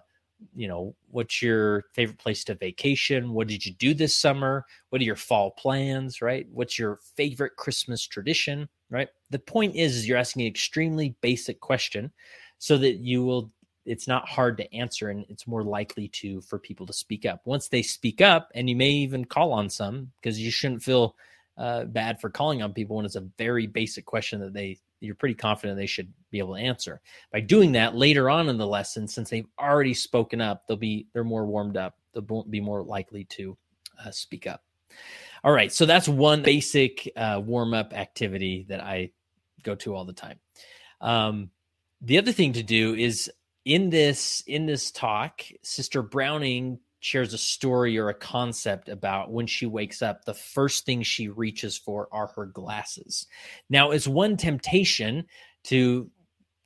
you 0.53 0.67
know 0.67 0.93
what's 1.09 1.41
your 1.41 1.85
favorite 1.93 2.17
place 2.17 2.43
to 2.45 2.55
vacation? 2.55 3.33
What 3.33 3.47
did 3.47 3.65
you 3.65 3.73
do 3.73 3.93
this 3.93 4.17
summer? 4.17 4.65
What 4.89 5.01
are 5.01 5.05
your 5.05 5.15
fall 5.15 5.51
plans 5.51 6.21
right? 6.21 6.47
What's 6.51 6.77
your 6.77 6.99
favorite 7.15 7.55
christmas 7.55 8.05
tradition 8.05 8.67
right? 8.89 9.09
The 9.31 9.39
point 9.39 9.75
is, 9.75 9.95
is 9.95 10.07
you're 10.07 10.17
asking 10.17 10.43
an 10.43 10.49
extremely 10.49 11.15
basic 11.21 11.59
question 11.59 12.11
so 12.59 12.77
that 12.77 12.97
you 12.97 13.23
will 13.23 13.51
it's 13.85 14.07
not 14.07 14.27
hard 14.27 14.57
to 14.57 14.73
answer 14.73 15.09
and 15.09 15.25
it's 15.29 15.47
more 15.47 15.63
likely 15.63 16.07
to 16.07 16.41
for 16.41 16.57
people 16.57 16.85
to 16.85 16.93
speak 16.93 17.25
up. 17.25 17.41
Once 17.45 17.67
they 17.67 17.81
speak 17.81 18.21
up 18.21 18.49
and 18.55 18.69
you 18.69 18.75
may 18.75 18.89
even 18.89 19.25
call 19.25 19.51
on 19.51 19.69
some 19.69 20.11
because 20.21 20.39
you 20.39 20.51
shouldn't 20.51 20.83
feel 20.83 21.15
uh, 21.57 21.83
bad 21.85 22.19
for 22.19 22.29
calling 22.29 22.61
on 22.61 22.73
people 22.73 22.95
when 22.95 23.05
it's 23.05 23.15
a 23.15 23.27
very 23.37 23.67
basic 23.67 24.05
question 24.05 24.39
that 24.39 24.53
they 24.53 24.79
you're 25.01 25.15
pretty 25.15 25.35
confident 25.35 25.77
they 25.77 25.85
should 25.85 26.11
be 26.31 26.39
able 26.39 26.55
to 26.55 26.61
answer. 26.61 27.01
By 27.31 27.41
doing 27.41 27.73
that 27.73 27.95
later 27.95 28.29
on 28.29 28.49
in 28.49 28.57
the 28.57 28.65
lesson 28.65 29.07
since 29.07 29.29
they've 29.29 29.47
already 29.59 29.93
spoken 29.93 30.41
up 30.41 30.65
they'll 30.67 30.77
be 30.77 31.07
they're 31.13 31.23
more 31.23 31.45
warmed 31.45 31.77
up. 31.77 31.97
They'll 32.13 32.43
be 32.43 32.61
more 32.61 32.83
likely 32.83 33.25
to 33.25 33.57
uh, 34.03 34.11
speak 34.11 34.47
up. 34.47 34.63
All 35.43 35.51
right 35.51 35.71
so 35.71 35.85
that's 35.85 36.07
one 36.07 36.41
basic 36.41 37.11
uh, 37.15 37.41
warm-up 37.43 37.93
activity 37.93 38.65
that 38.69 38.79
i 38.79 39.11
go 39.63 39.75
to 39.75 39.95
all 39.95 40.05
the 40.05 40.13
time. 40.13 40.39
Um, 41.01 41.49
the 42.01 42.17
other 42.17 42.31
thing 42.31 42.53
to 42.53 42.63
do 42.63 42.95
is 42.95 43.31
in 43.65 43.89
this 43.89 44.43
in 44.47 44.65
this 44.65 44.91
talk 44.91 45.41
sister 45.61 46.01
browning 46.01 46.79
shares 46.99 47.33
a 47.33 47.37
story 47.37 47.97
or 47.97 48.07
a 48.09 48.13
concept 48.13 48.87
about 48.87 49.31
when 49.31 49.45
she 49.45 49.65
wakes 49.65 50.01
up 50.01 50.23
the 50.23 50.33
first 50.33 50.85
thing 50.85 51.03
she 51.03 51.27
reaches 51.27 51.77
for 51.77 52.07
are 52.13 52.27
her 52.27 52.45
glasses. 52.45 53.27
Now 53.69 53.91
it's 53.91 54.07
one 54.07 54.37
temptation 54.37 55.25
to 55.65 56.09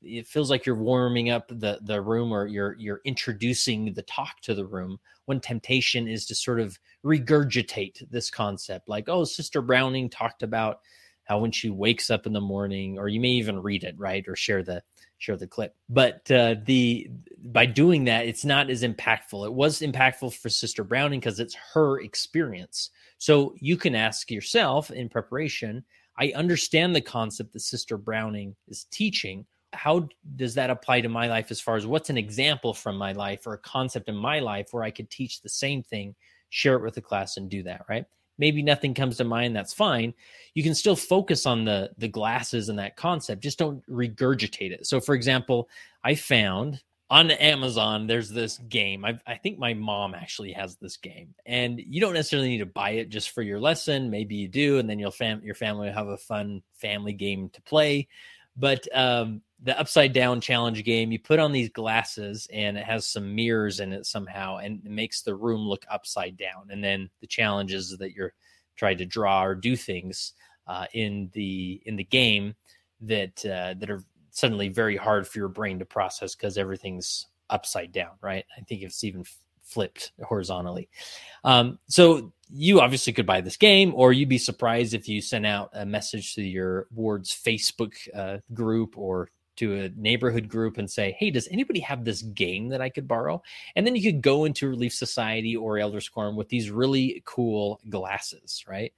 it 0.04 0.27
feels 0.27 0.51
like 0.51 0.66
you're 0.66 0.75
warming 0.75 1.32
up 1.32 1.48
the 1.48 1.80
the 1.82 2.01
room 2.01 2.32
or 2.32 2.46
you're 2.46 2.75
you're 2.77 3.01
introducing 3.04 3.94
the 3.94 4.04
talk 4.04 4.39
to 4.42 4.54
the 4.54 4.66
room. 4.66 5.00
One 5.25 5.39
temptation 5.39 6.08
is 6.08 6.25
to 6.27 6.36
sort 6.36 6.60
of 6.60 6.77
regurgitate 7.04 8.08
this 8.10 8.30
concept 8.30 8.88
like 8.88 9.10
oh 9.10 9.24
sister 9.24 9.62
browning 9.62 10.10
talked 10.10 10.44
about 10.44 10.82
how 11.28 11.40
when 11.40 11.52
she 11.52 11.70
wakes 11.70 12.10
up 12.10 12.26
in 12.26 12.34
the 12.34 12.42
morning, 12.42 12.98
or 12.98 13.10
you 13.10 13.20
may 13.20 13.30
even 13.30 13.62
read 13.62 13.84
it, 13.84 13.96
right, 13.98 14.26
or 14.28 14.36
share 14.36 14.64
the 14.64 14.82
share 15.18 15.36
the 15.36 15.48
clip. 15.48 15.76
But 15.90 16.30
uh, 16.32 16.56
the 16.66 17.10
by 17.46 17.66
doing 17.66 18.06
that, 18.06 18.26
it's 18.26 18.46
not 18.46 18.70
as 18.70 18.84
impactful. 18.84 19.46
It 19.46 19.54
was 19.54 19.82
impactful 19.82 20.36
for 20.38 20.50
Sister 20.50 20.84
Browning 20.84 21.20
because 21.20 21.40
it's 21.40 21.56
her 21.74 22.00
experience. 22.00 22.92
So 23.18 23.56
you 23.60 23.76
can 23.76 23.94
ask 23.94 24.32
yourself 24.32 24.90
in 24.90 25.10
preparation. 25.10 25.84
I 26.18 26.32
understand 26.36 26.96
the 26.96 27.02
concept 27.02 27.54
that 27.54 27.60
Sister 27.60 27.98
Browning 27.98 28.56
is 28.68 28.86
teaching. 28.86 29.46
How 29.74 30.08
does 30.38 30.54
that 30.54 30.70
apply 30.70 31.02
to 31.02 31.10
my 31.10 31.28
life 31.28 31.52
as 31.52 31.60
far 31.60 31.76
as 31.76 31.86
what's 31.86 32.10
an 32.10 32.18
example 32.18 32.74
from 32.74 32.98
my 32.98 33.12
life 33.12 33.46
or 33.46 33.54
a 33.54 33.60
concept 33.60 34.08
in 34.08 34.16
my 34.16 34.40
life 34.40 34.70
where 34.72 34.84
I 34.84 34.92
could 34.92 35.10
teach 35.10 35.42
the 35.42 35.50
same 35.50 35.84
thing, 35.84 36.16
share 36.50 36.76
it 36.76 36.84
with 36.84 36.96
the 36.96 37.02
class, 37.02 37.36
and 37.36 37.50
do 37.50 37.64
that, 37.64 37.86
right? 37.90 38.06
Maybe 38.38 38.62
nothing 38.62 38.94
comes 38.94 39.17
to 39.17 39.24
mind 39.24 39.56
that's 39.56 39.74
fine. 39.74 40.13
You 40.53 40.63
can 40.63 40.75
still 40.75 40.96
focus 40.96 41.46
on 41.46 41.65
the 41.65 41.91
the 41.98 42.08
glasses 42.08 42.70
and 42.70 42.79
that 42.79 42.96
concept 42.96 43.44
just 43.44 43.60
don't 43.60 43.88
regurgitate 43.89 44.72
it. 44.72 44.86
So 44.86 45.00
for 45.00 45.15
example 45.15 45.70
i 46.03 46.15
found 46.15 46.82
on 47.10 47.32
amazon 47.32 48.08
there's 48.08 48.29
this 48.29 48.58
game. 48.70 49.06
I, 49.06 49.20
I 49.25 49.36
think 49.36 49.60
my 49.60 49.74
mom 49.74 50.13
actually 50.13 50.51
has 50.53 50.75
this 50.75 50.98
game. 50.98 51.34
And 51.46 51.79
you 51.79 52.01
don't 52.01 52.13
necessarily 52.13 52.50
need 52.50 52.58
to 52.60 52.65
buy 52.65 52.91
it 52.91 53.10
just 53.10 53.32
for 53.32 53.41
your 53.41 53.60
lesson. 53.60 54.10
Maybe 54.10 54.36
you 54.36 54.48
do 54.48 54.79
and 54.79 54.89
then 54.89 55.00
your 55.00 55.12
fam 55.12 55.41
your 55.44 55.56
family 55.56 55.88
will 55.88 55.94
have 55.94 56.08
a 56.08 56.17
fun 56.17 56.62
family 56.74 57.13
game 57.13 57.50
to 57.50 57.62
play. 57.62 58.08
But 58.58 58.88
um, 58.94 59.41
the 59.64 59.80
upside 59.80 60.14
down 60.14 60.40
challenge 60.40 60.84
game. 60.84 61.12
You 61.12 61.20
put 61.20 61.40
on 61.40 61.52
these 61.52 61.70
glasses 61.70 62.48
and 62.54 62.78
it 62.78 62.86
has 62.86 63.08
some 63.08 63.34
mirrors 63.36 63.80
in 63.80 63.92
it 63.92 64.06
somehow 64.06 64.58
and 64.58 64.82
it 64.86 64.92
makes 64.92 65.22
the 65.22 65.36
room 65.36 65.62
look 65.62 65.86
upside 65.90 66.38
down. 66.38 66.68
And 66.70 66.84
then 66.84 67.10
the 67.22 67.28
challenge 67.28 67.74
is 67.74 67.98
that 67.98 68.14
you're 68.14 68.34
trying 68.76 68.98
to 69.00 69.06
draw 69.06 69.44
or 69.44 69.56
do 69.56 69.76
things 69.76 70.34
uh, 70.68 70.86
in 70.94 71.30
the 71.34 71.82
in 71.86 71.96
the 71.96 72.04
game 72.04 72.56
that 73.02 73.44
uh, 73.46 73.74
that 73.80 73.90
are 73.90 74.04
suddenly 74.32 74.70
very 74.70 74.96
hard 74.96 75.28
for 75.28 75.40
your 75.40 75.48
brain 75.48 75.80
to 75.80 75.86
process 75.86 76.36
because 76.36 76.58
everything's 76.58 77.28
upside 77.50 77.92
down 77.92 78.12
right? 78.22 78.46
I 78.58 78.62
think 78.62 78.84
it's 78.84 79.04
even 79.04 79.24
flipped 79.64 80.12
horizontally. 80.24 80.90
Um, 81.44 81.80
so 81.88 82.32
you 82.50 82.80
obviously 82.80 83.14
could 83.14 83.26
buy 83.26 83.42
this 83.42 83.58
game, 83.58 83.94
or 83.96 84.14
you'd 84.14 84.30
be 84.30 84.38
surprised 84.38 84.94
if 84.94 85.10
you 85.10 85.22
sent 85.22 85.46
out 85.46 85.70
a 85.74 85.86
message 85.86 86.36
to 86.36 86.42
your 86.42 86.88
ward's 86.94 87.32
Facebook 87.32 87.96
uh, 88.16 88.38
group 88.54 88.98
or 88.98 89.30
to 89.58 89.82
a 89.82 89.90
neighborhood 89.96 90.50
group 90.50 90.78
and 90.78 90.90
say, 90.90 91.16
"Hey, 91.20 91.30
does 91.30 91.48
anybody 91.50 91.80
have 91.82 92.04
this 92.04 92.22
game 92.22 92.70
that 92.70 92.82
I 92.82 92.90
could 92.90 93.08
borrow?" 93.08 93.42
And 93.76 93.86
then 93.86 93.96
you 93.96 94.02
could 94.02 94.22
go 94.22 94.46
into 94.46 94.70
Relief 94.70 94.94
Society 94.94 95.56
or 95.56 95.78
Elders 95.78 96.10
Quorum 96.10 96.36
with 96.36 96.50
these 96.50 96.72
really 96.72 97.22
cool 97.26 97.80
glasses, 97.90 98.64
right? 98.68 98.94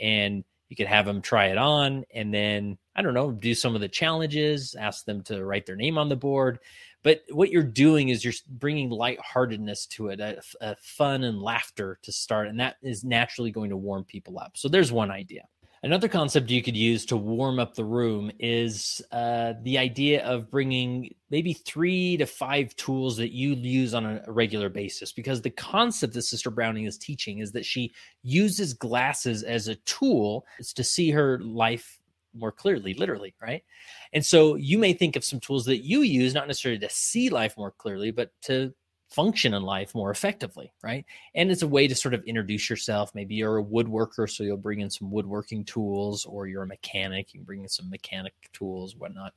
And 0.00 0.44
you 0.68 0.76
could 0.76 0.86
have 0.86 1.04
them 1.04 1.20
try 1.20 1.46
it 1.46 1.58
on, 1.58 2.04
and 2.14 2.32
then 2.32 2.78
I 2.94 3.02
don't 3.02 3.14
know, 3.14 3.32
do 3.32 3.54
some 3.54 3.74
of 3.74 3.80
the 3.80 3.88
challenges, 3.88 4.74
ask 4.74 5.04
them 5.04 5.22
to 5.24 5.44
write 5.44 5.66
their 5.66 5.76
name 5.76 5.98
on 5.98 6.08
the 6.08 6.16
board. 6.16 6.60
But 7.02 7.22
what 7.30 7.50
you're 7.50 7.62
doing 7.62 8.10
is 8.10 8.24
you're 8.24 8.34
bringing 8.46 8.90
lightheartedness 8.90 9.86
to 9.86 10.08
it, 10.08 10.20
a, 10.20 10.40
a 10.60 10.76
fun 10.76 11.24
and 11.24 11.40
laughter 11.40 11.98
to 12.02 12.12
start, 12.12 12.48
and 12.48 12.60
that 12.60 12.76
is 12.82 13.04
naturally 13.04 13.50
going 13.50 13.70
to 13.70 13.76
warm 13.76 14.04
people 14.04 14.38
up. 14.38 14.52
So 14.56 14.68
there's 14.68 14.92
one 14.92 15.10
idea. 15.10 15.44
Another 15.82 16.08
concept 16.08 16.50
you 16.50 16.62
could 16.62 16.76
use 16.76 17.06
to 17.06 17.16
warm 17.16 17.58
up 17.58 17.74
the 17.74 17.84
room 17.84 18.30
is 18.38 19.00
uh, 19.12 19.54
the 19.62 19.78
idea 19.78 20.22
of 20.26 20.50
bringing 20.50 21.14
maybe 21.30 21.54
three 21.54 22.18
to 22.18 22.26
five 22.26 22.76
tools 22.76 23.16
that 23.16 23.32
you 23.32 23.54
use 23.54 23.94
on 23.94 24.04
a 24.04 24.22
regular 24.26 24.68
basis. 24.68 25.10
Because 25.10 25.40
the 25.40 25.48
concept 25.48 26.12
that 26.12 26.22
Sister 26.22 26.50
Browning 26.50 26.84
is 26.84 26.98
teaching 26.98 27.38
is 27.38 27.50
that 27.52 27.64
she 27.64 27.94
uses 28.22 28.74
glasses 28.74 29.42
as 29.42 29.68
a 29.68 29.76
tool 29.76 30.44
it's 30.58 30.74
to 30.74 30.84
see 30.84 31.10
her 31.10 31.38
life 31.38 31.98
more 32.34 32.52
clearly, 32.52 32.92
literally, 32.94 33.34
right? 33.40 33.64
And 34.12 34.24
so 34.24 34.56
you 34.56 34.76
may 34.76 34.92
think 34.92 35.16
of 35.16 35.24
some 35.24 35.40
tools 35.40 35.64
that 35.64 35.78
you 35.78 36.02
use, 36.02 36.34
not 36.34 36.46
necessarily 36.46 36.78
to 36.80 36.90
see 36.90 37.30
life 37.30 37.56
more 37.56 37.70
clearly, 37.70 38.10
but 38.10 38.32
to 38.42 38.74
function 39.10 39.54
in 39.54 39.62
life 39.62 39.94
more 39.94 40.10
effectively, 40.10 40.72
right? 40.82 41.04
And 41.34 41.50
it's 41.50 41.62
a 41.62 41.68
way 41.68 41.88
to 41.88 41.94
sort 41.94 42.14
of 42.14 42.22
introduce 42.24 42.70
yourself. 42.70 43.14
Maybe 43.14 43.34
you're 43.34 43.58
a 43.58 43.64
woodworker, 43.64 44.30
so 44.30 44.44
you'll 44.44 44.56
bring 44.56 44.80
in 44.80 44.90
some 44.90 45.10
woodworking 45.10 45.64
tools, 45.64 46.24
or 46.24 46.46
you're 46.46 46.62
a 46.62 46.66
mechanic, 46.66 47.34
you 47.34 47.40
can 47.40 47.44
bring 47.44 47.62
in 47.62 47.68
some 47.68 47.90
mechanic 47.90 48.34
tools, 48.52 48.96
whatnot, 48.96 49.34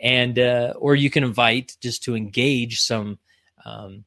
and 0.00 0.38
uh, 0.38 0.74
or 0.76 0.94
you 0.94 1.10
can 1.10 1.24
invite 1.24 1.76
just 1.80 2.02
to 2.04 2.14
engage 2.14 2.80
some. 2.80 3.18
Um, 3.64 4.04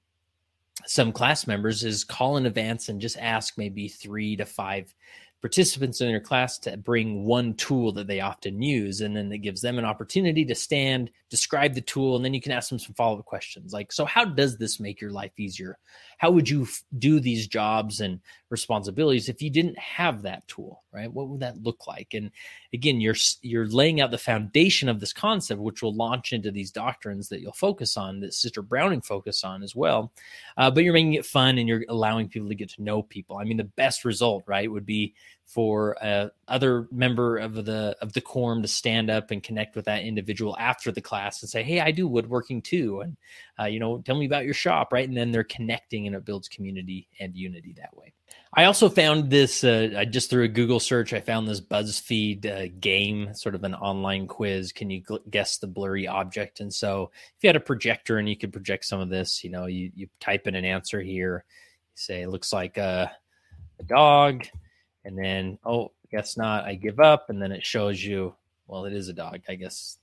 some 0.86 1.12
class 1.12 1.46
members 1.46 1.84
is 1.84 2.06
call 2.06 2.38
in 2.38 2.46
advance 2.46 2.88
and 2.88 3.02
just 3.02 3.18
ask 3.18 3.58
maybe 3.58 3.90
three 3.90 4.38
to 4.38 4.46
five 4.46 4.96
participants 5.42 6.02
in 6.02 6.10
your 6.10 6.20
class 6.20 6.58
to 6.58 6.76
bring 6.78 7.26
one 7.26 7.54
tool 7.54 7.94
that 7.94 8.08
they 8.08 8.20
often 8.20 8.62
use 8.62 9.02
and 9.02 9.16
then 9.16 9.32
it 9.32 9.38
gives 9.38 9.62
them 9.62 9.80
an 9.80 9.86
opportunity 9.86 10.44
to 10.44 10.56
stand 10.56 11.10
describe 11.30 11.74
the 11.74 11.82
tool 11.82 12.16
and 12.16 12.26
then 12.26 12.34
you 12.34 12.42
can 12.42 12.52
ask 12.52 12.70
them 12.70 12.80
some 12.80 12.94
follow-up 12.94 13.26
questions 13.26 13.72
like 13.72 13.92
so 13.92 14.04
how 14.06 14.26
does 14.26 14.58
this 14.58 14.80
make 14.80 15.00
your 15.00 15.12
life 15.12 15.32
easier 15.38 15.78
how 16.20 16.30
would 16.30 16.48
you 16.50 16.64
f- 16.64 16.84
do 17.00 17.20
these 17.20 17.48
jobs 17.48 18.02
and 18.02 18.20
responsibilities 18.50 19.30
if 19.30 19.42
you 19.42 19.50
didn't 19.50 19.78
have 19.80 20.22
that 20.22 20.48
tool 20.48 20.84
right? 20.92 21.12
What 21.12 21.30
would 21.30 21.40
that 21.40 21.64
look 21.64 21.88
like? 21.88 22.14
And 22.14 22.30
again 22.74 23.02
you're 23.02 23.16
you're 23.42 23.68
laying 23.68 24.02
out 24.02 24.12
the 24.12 24.18
foundation 24.18 24.90
of 24.90 25.00
this 25.00 25.14
concept 25.14 25.62
which 25.62 25.82
will 25.82 25.96
launch 25.96 26.34
into 26.34 26.52
these 26.52 26.72
doctrines 26.72 27.30
that 27.30 27.42
you'll 27.42 27.54
focus 27.54 27.98
on 27.98 28.20
that 28.20 28.34
sister 28.34 28.62
browning 28.62 29.02
focus 29.02 29.44
on 29.44 29.64
as 29.64 29.76
well. 29.76 30.12
Uh, 30.58 30.70
but 30.70 30.84
you're 30.84 30.94
making 30.94 31.14
it 31.14 31.26
fun 31.26 31.58
and 31.58 31.68
you're 31.68 31.86
allowing 31.90 32.28
people 32.28 32.50
to 32.50 32.56
get 32.56 32.70
to 32.70 32.84
know 32.84 33.02
people. 33.02 33.38
I 33.38 33.46
mean 33.46 33.58
the 33.58 33.64
best 33.64 34.06
result 34.06 34.44
right 34.46 34.70
would 34.70 34.86
be 34.86 35.14
for 35.50 35.98
a 36.00 36.30
other 36.48 36.88
member 36.92 37.38
of 37.38 37.66
the 37.66 37.98
of 38.02 38.14
the 38.14 38.22
quorum 38.22 38.62
to 38.62 38.68
stand 38.68 39.10
up 39.10 39.32
and 39.32 39.42
connect 39.42 39.76
with 39.76 39.86
that 39.86 40.04
individual 40.04 40.56
after 40.60 40.92
the 40.92 41.02
class 41.02 41.42
and 41.42 41.50
say 41.50 41.64
hey 41.64 41.80
i 41.80 41.90
do 41.90 42.08
woodworking 42.08 42.62
too. 42.62 43.02
And 43.02 43.18
uh, 43.60 43.66
you 43.66 43.80
know 43.80 43.98
tell 43.98 44.16
me 44.16 44.28
about 44.28 44.46
your 44.46 44.54
shop 44.54 44.94
right? 44.94 45.08
And 45.08 45.18
then 45.18 45.32
they're 45.32 45.44
connecting 45.44 46.06
and 46.06 46.16
it 46.16 46.24
builds 46.24 46.48
community 46.48 47.08
and 47.20 47.36
unity 47.36 47.74
that 47.78 47.98
way. 47.98 48.14
I 48.54 48.66
also 48.66 48.90
found 48.90 49.32
this 49.32 49.64
uh, 49.64 49.90
i 49.98 50.06
just 50.06 50.30
through 50.30 50.44
a 50.44 50.48
google 50.48 50.80
search 50.80 51.14
i 51.14 51.20
found 51.20 51.48
this 51.48 51.62
buzzfeed 51.62 52.46
uh, 52.46 52.72
game 52.80 53.34
sort 53.34 53.56
of 53.56 53.64
an 53.64 53.74
online 53.74 54.28
quiz. 54.28 54.72
Can 54.72 54.92
you 54.92 55.02
guess 55.32 55.58
the 55.58 55.68
blurry 55.68 56.08
object? 56.08 56.60
And 56.60 56.72
so 56.72 57.10
if 57.36 57.44
you 57.44 57.48
had 57.48 57.56
a 57.56 57.60
projector 57.60 58.20
and 58.20 58.30
you 58.30 58.38
could 58.38 58.54
project 58.54 58.86
some 58.86 59.00
of 59.00 59.10
this 59.10 59.44
you 59.44 59.50
know 59.50 59.66
you, 59.66 59.92
you 59.96 60.08
type 60.20 60.46
in 60.46 60.54
an 60.54 60.64
answer 60.64 61.02
here. 61.02 61.44
You 61.48 61.96
say 61.96 62.22
it 62.22 62.30
looks 62.30 62.54
like 62.54 62.78
a, 62.78 63.12
a 63.80 63.84
dog 63.84 64.46
and 65.06 65.18
then 65.18 65.58
oh 65.66 65.92
guess 66.12 66.38
not 66.38 66.66
i 66.66 66.74
give 66.74 67.00
up 67.00 67.30
and 67.30 67.42
then 67.42 67.52
it 67.52 67.66
shows 67.66 68.04
you 68.04 68.34
well 68.68 68.86
it 68.86 68.94
is 68.94 69.10
a 69.10 69.14
dog 69.14 69.40
i 69.50 69.56
guess. 69.56 69.98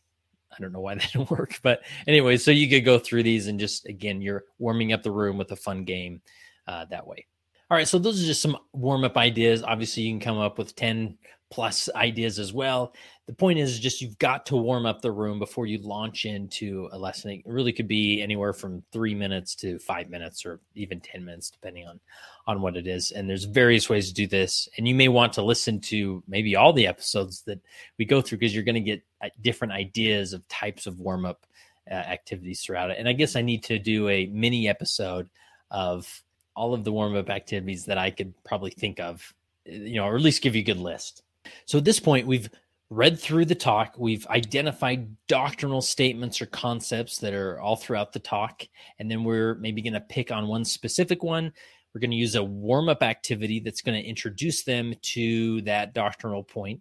I 0.56 0.62
don't 0.62 0.72
know 0.72 0.80
why 0.80 0.94
that 0.96 1.10
didn't 1.12 1.30
work 1.30 1.58
but 1.62 1.82
anyway 2.06 2.36
so 2.36 2.50
you 2.50 2.68
could 2.68 2.84
go 2.84 2.98
through 2.98 3.24
these 3.24 3.46
and 3.46 3.60
just 3.60 3.86
again 3.86 4.22
you're 4.22 4.44
warming 4.58 4.92
up 4.92 5.02
the 5.02 5.10
room 5.10 5.36
with 5.36 5.50
a 5.52 5.56
fun 5.56 5.84
game 5.84 6.22
uh, 6.66 6.84
that 6.86 7.06
way. 7.06 7.26
All 7.70 7.76
right 7.76 7.86
so 7.86 7.98
those 7.98 8.22
are 8.22 8.26
just 8.26 8.42
some 8.42 8.56
warm 8.72 9.04
up 9.04 9.16
ideas. 9.16 9.62
Obviously 9.62 10.04
you 10.04 10.12
can 10.12 10.20
come 10.20 10.38
up 10.38 10.56
with 10.56 10.74
10 10.74 11.18
plus 11.50 11.88
ideas 11.94 12.38
as 12.38 12.52
well. 12.52 12.94
The 13.26 13.33
point 13.33 13.59
is 13.59 13.80
just 13.80 14.00
you've 14.00 14.18
got 14.18 14.47
to 14.47 14.56
warm 14.56 14.87
up 14.87 15.02
the 15.02 15.11
room 15.11 15.40
before 15.40 15.66
you 15.66 15.78
launch 15.78 16.25
into 16.25 16.88
a 16.92 16.99
lesson. 16.99 17.33
It 17.33 17.42
really 17.45 17.73
could 17.73 17.88
be 17.88 18.23
anywhere 18.23 18.52
from 18.52 18.85
three 18.92 19.16
minutes 19.16 19.56
to 19.56 19.80
five 19.80 20.09
minutes 20.09 20.47
or 20.47 20.61
even 20.76 21.00
10 21.00 21.25
minutes, 21.25 21.50
depending 21.50 21.88
on, 21.88 21.99
on 22.47 22.61
what 22.61 22.76
it 22.76 22.87
is. 22.87 23.11
And 23.11 23.28
there's 23.28 23.42
various 23.42 23.90
ways 23.90 24.09
to 24.09 24.14
do 24.14 24.28
this. 24.28 24.68
And 24.78 24.87
you 24.87 24.95
may 24.95 25.09
want 25.09 25.33
to 25.35 25.42
listen 25.42 25.80
to 25.83 26.23
maybe 26.28 26.54
all 26.54 26.73
the 26.73 26.87
episodes 26.87 27.42
that 27.42 27.61
we 27.99 28.04
go 28.04 28.21
through 28.21 28.38
because 28.38 28.54
you're 28.54 28.62
going 28.62 28.76
to 28.76 28.80
get 28.80 29.02
uh, 29.21 29.28
different 29.40 29.73
ideas 29.73 30.33
of 30.33 30.47
types 30.47 30.87
of 30.87 31.00
warm 31.00 31.26
up 31.26 31.47
uh, 31.90 31.95
activities 31.95 32.61
throughout 32.61 32.92
it. 32.92 32.99
And 32.99 33.09
I 33.09 33.12
guess 33.12 33.35
I 33.35 33.42
need 33.42 33.64
to 33.64 33.80
do 33.80 34.09
a 34.09 34.26
mini 34.26 34.68
episode 34.68 35.28
of 35.73 36.23
all 36.54 36.75
of 36.75 36.85
the 36.85 36.92
warm 36.92 37.16
up 37.16 37.28
activities 37.28 37.87
that 37.87 37.99
I 37.99 38.11
could 38.11 38.35
probably 38.45 38.71
think 38.71 39.00
of, 39.00 39.35
you 39.64 39.97
know, 39.97 40.04
or 40.04 40.14
at 40.14 40.23
least 40.23 40.42
give 40.42 40.54
you 40.54 40.62
a 40.62 40.64
good 40.64 40.78
list. 40.78 41.23
So 41.64 41.78
at 41.78 41.85
this 41.85 42.00
point, 42.00 42.26
we've 42.26 42.49
read 42.90 43.18
through 43.18 43.44
the 43.44 43.54
talk. 43.54 43.94
We've 43.98 44.26
identified 44.28 45.08
doctrinal 45.26 45.82
statements 45.82 46.40
or 46.40 46.46
concepts 46.46 47.18
that 47.18 47.34
are 47.34 47.60
all 47.60 47.76
throughout 47.76 48.12
the 48.12 48.20
talk. 48.20 48.62
And 48.98 49.10
then 49.10 49.24
we're 49.24 49.54
maybe 49.56 49.82
going 49.82 49.94
to 49.94 50.00
pick 50.00 50.30
on 50.30 50.46
one 50.46 50.64
specific 50.64 51.22
one. 51.22 51.52
We're 51.94 52.00
going 52.00 52.10
to 52.10 52.16
use 52.16 52.34
a 52.34 52.44
warm 52.44 52.88
up 52.88 53.02
activity 53.02 53.60
that's 53.60 53.80
going 53.80 54.00
to 54.00 54.08
introduce 54.08 54.62
them 54.64 54.94
to 55.02 55.62
that 55.62 55.94
doctrinal 55.94 56.44
point. 56.44 56.80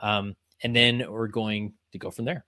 Um, 0.00 0.34
and 0.62 0.74
then 0.74 1.04
we're 1.08 1.28
going 1.28 1.74
to 1.92 1.98
go 1.98 2.10
from 2.10 2.24
there. 2.24 2.44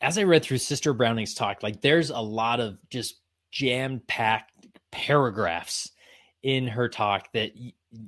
As 0.00 0.18
I 0.18 0.24
read 0.24 0.42
through 0.42 0.58
Sister 0.58 0.92
Browning's 0.92 1.34
talk, 1.34 1.62
like 1.62 1.80
there's 1.80 2.10
a 2.10 2.20
lot 2.20 2.60
of 2.60 2.76
just 2.90 3.20
jam 3.50 4.02
packed 4.06 4.66
paragraphs 4.90 5.90
in 6.42 6.66
her 6.66 6.88
talk 6.88 7.32
that 7.32 7.52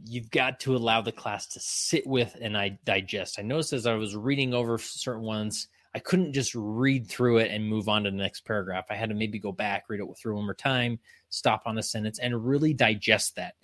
you've 0.07 0.31
got 0.31 0.61
to 0.61 0.77
allow 0.77 1.01
the 1.01 1.13
class 1.13 1.47
to 1.49 1.61
sit 1.61 2.07
with 2.07 2.37
and 2.41 2.57
I 2.57 2.79
digest. 2.85 3.39
I 3.39 3.43
noticed 3.43 3.73
as 3.73 3.87
I 3.87 3.95
was 3.95 4.17
reading 4.17 4.55
over 4.55 4.79
certain 4.79 5.23
ones, 5.23 5.69
I 5.95 6.01
couldn't 6.01 6.33
just 6.33 6.55
read 6.55 7.07
through 7.07 7.39
it 7.39 7.51
and 7.53 7.69
move 7.69 7.89
on 7.89 8.05
to 8.05 8.11
the 8.11 8.17
next 8.17 8.45
paragraph. 8.45 8.87
I 8.91 8.95
had 8.95 9.11
to 9.11 9.15
maybe 9.15 9.39
go 9.39 9.53
back, 9.53 9.85
read 9.89 10.01
it 10.01 10.07
through 10.21 10.35
one 10.35 10.45
more 10.45 10.55
time, 10.55 10.99
stop 11.29 11.63
on 11.67 11.79
a 11.79 11.83
sentence, 11.83 12.19
and 12.19 12.45
really 12.45 12.75
digest 12.75 13.37
that. 13.37 13.55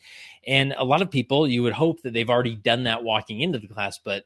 And 0.46 0.72
a 0.76 0.84
lot 0.84 1.02
of 1.02 1.10
people, 1.10 1.48
you 1.48 1.62
would 1.64 1.72
hope 1.72 2.02
that 2.02 2.12
they've 2.12 2.30
already 2.30 2.54
done 2.54 2.84
that 2.84 3.02
walking 3.02 3.40
into 3.40 3.58
the 3.58 3.66
class, 3.66 3.98
but 3.98 4.24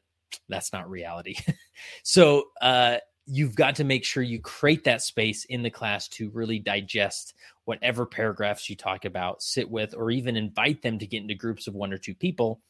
that's 0.49 0.71
not 0.71 0.89
reality. 0.89 1.35
so 2.03 2.43
uh, 2.61 2.97
you've 3.25 3.55
got 3.55 3.75
to 3.75 3.83
make 3.83 4.05
sure 4.05 4.21
you 4.23 4.39
create 4.39 4.83
that 4.83 5.01
space 5.01 5.45
in 5.45 5.63
the 5.63 5.69
class 5.69 6.07
to 6.07 6.29
really 6.29 6.59
digest 6.59 7.33
whatever 7.65 8.05
paragraphs 8.05 8.69
you 8.69 8.75
talk 8.75 9.05
about, 9.05 9.41
sit 9.41 9.69
with, 9.69 9.95
or 9.95 10.11
even 10.11 10.37
invite 10.37 10.81
them 10.81 10.99
to 10.99 11.07
get 11.07 11.21
into 11.21 11.33
groups 11.33 11.67
of 11.67 11.73
one 11.73 11.91
or 11.91 11.97
two 11.97 12.13
people 12.13 12.61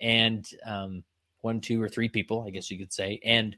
and 0.00 0.48
um, 0.64 1.02
one, 1.40 1.60
two, 1.60 1.82
or 1.82 1.88
three 1.88 2.08
people, 2.08 2.44
I 2.46 2.50
guess 2.50 2.70
you 2.70 2.78
could 2.78 2.92
say, 2.92 3.20
and 3.24 3.56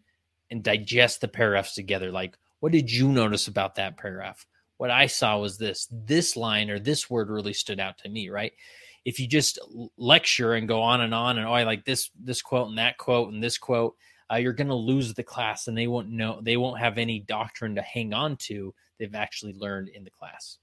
and 0.50 0.62
digest 0.62 1.20
the 1.20 1.28
paragraphs 1.28 1.74
together. 1.74 2.12
Like, 2.12 2.38
what 2.60 2.72
did 2.72 2.90
you 2.90 3.08
notice 3.08 3.48
about 3.48 3.74
that 3.74 3.96
paragraph? 3.96 4.46
What 4.76 4.90
I 4.90 5.06
saw 5.06 5.38
was 5.38 5.58
this. 5.58 5.88
This 5.90 6.36
line 6.36 6.70
or 6.70 6.78
this 6.78 7.10
word 7.10 7.30
really 7.30 7.52
stood 7.52 7.80
out 7.80 7.98
to 7.98 8.08
me, 8.08 8.28
right? 8.28 8.52
If 9.04 9.20
you 9.20 9.26
just 9.26 9.58
lecture 9.96 10.54
and 10.54 10.68
go 10.68 10.82
on 10.82 11.00
and 11.00 11.14
on 11.14 11.38
and 11.38 11.46
oh, 11.46 11.52
I 11.52 11.64
like 11.64 11.84
this 11.84 12.10
this 12.18 12.42
quote 12.42 12.68
and 12.68 12.78
that 12.78 12.98
quote 12.98 13.32
and 13.32 13.42
this 13.42 13.58
quote, 13.58 13.96
uh, 14.30 14.36
you're 14.36 14.52
going 14.52 14.68
to 14.68 14.74
lose 14.74 15.14
the 15.14 15.22
class 15.22 15.68
and 15.68 15.76
they 15.76 15.86
won't 15.86 16.10
know 16.10 16.40
they 16.42 16.56
won't 16.56 16.78
have 16.78 16.98
any 16.98 17.20
doctrine 17.20 17.74
to 17.74 17.82
hang 17.82 18.12
on 18.12 18.36
to 18.36 18.74
they've 18.98 19.14
actually 19.14 19.52
learned 19.54 19.88
in 19.88 20.04
the 20.04 20.10
class. 20.10 20.58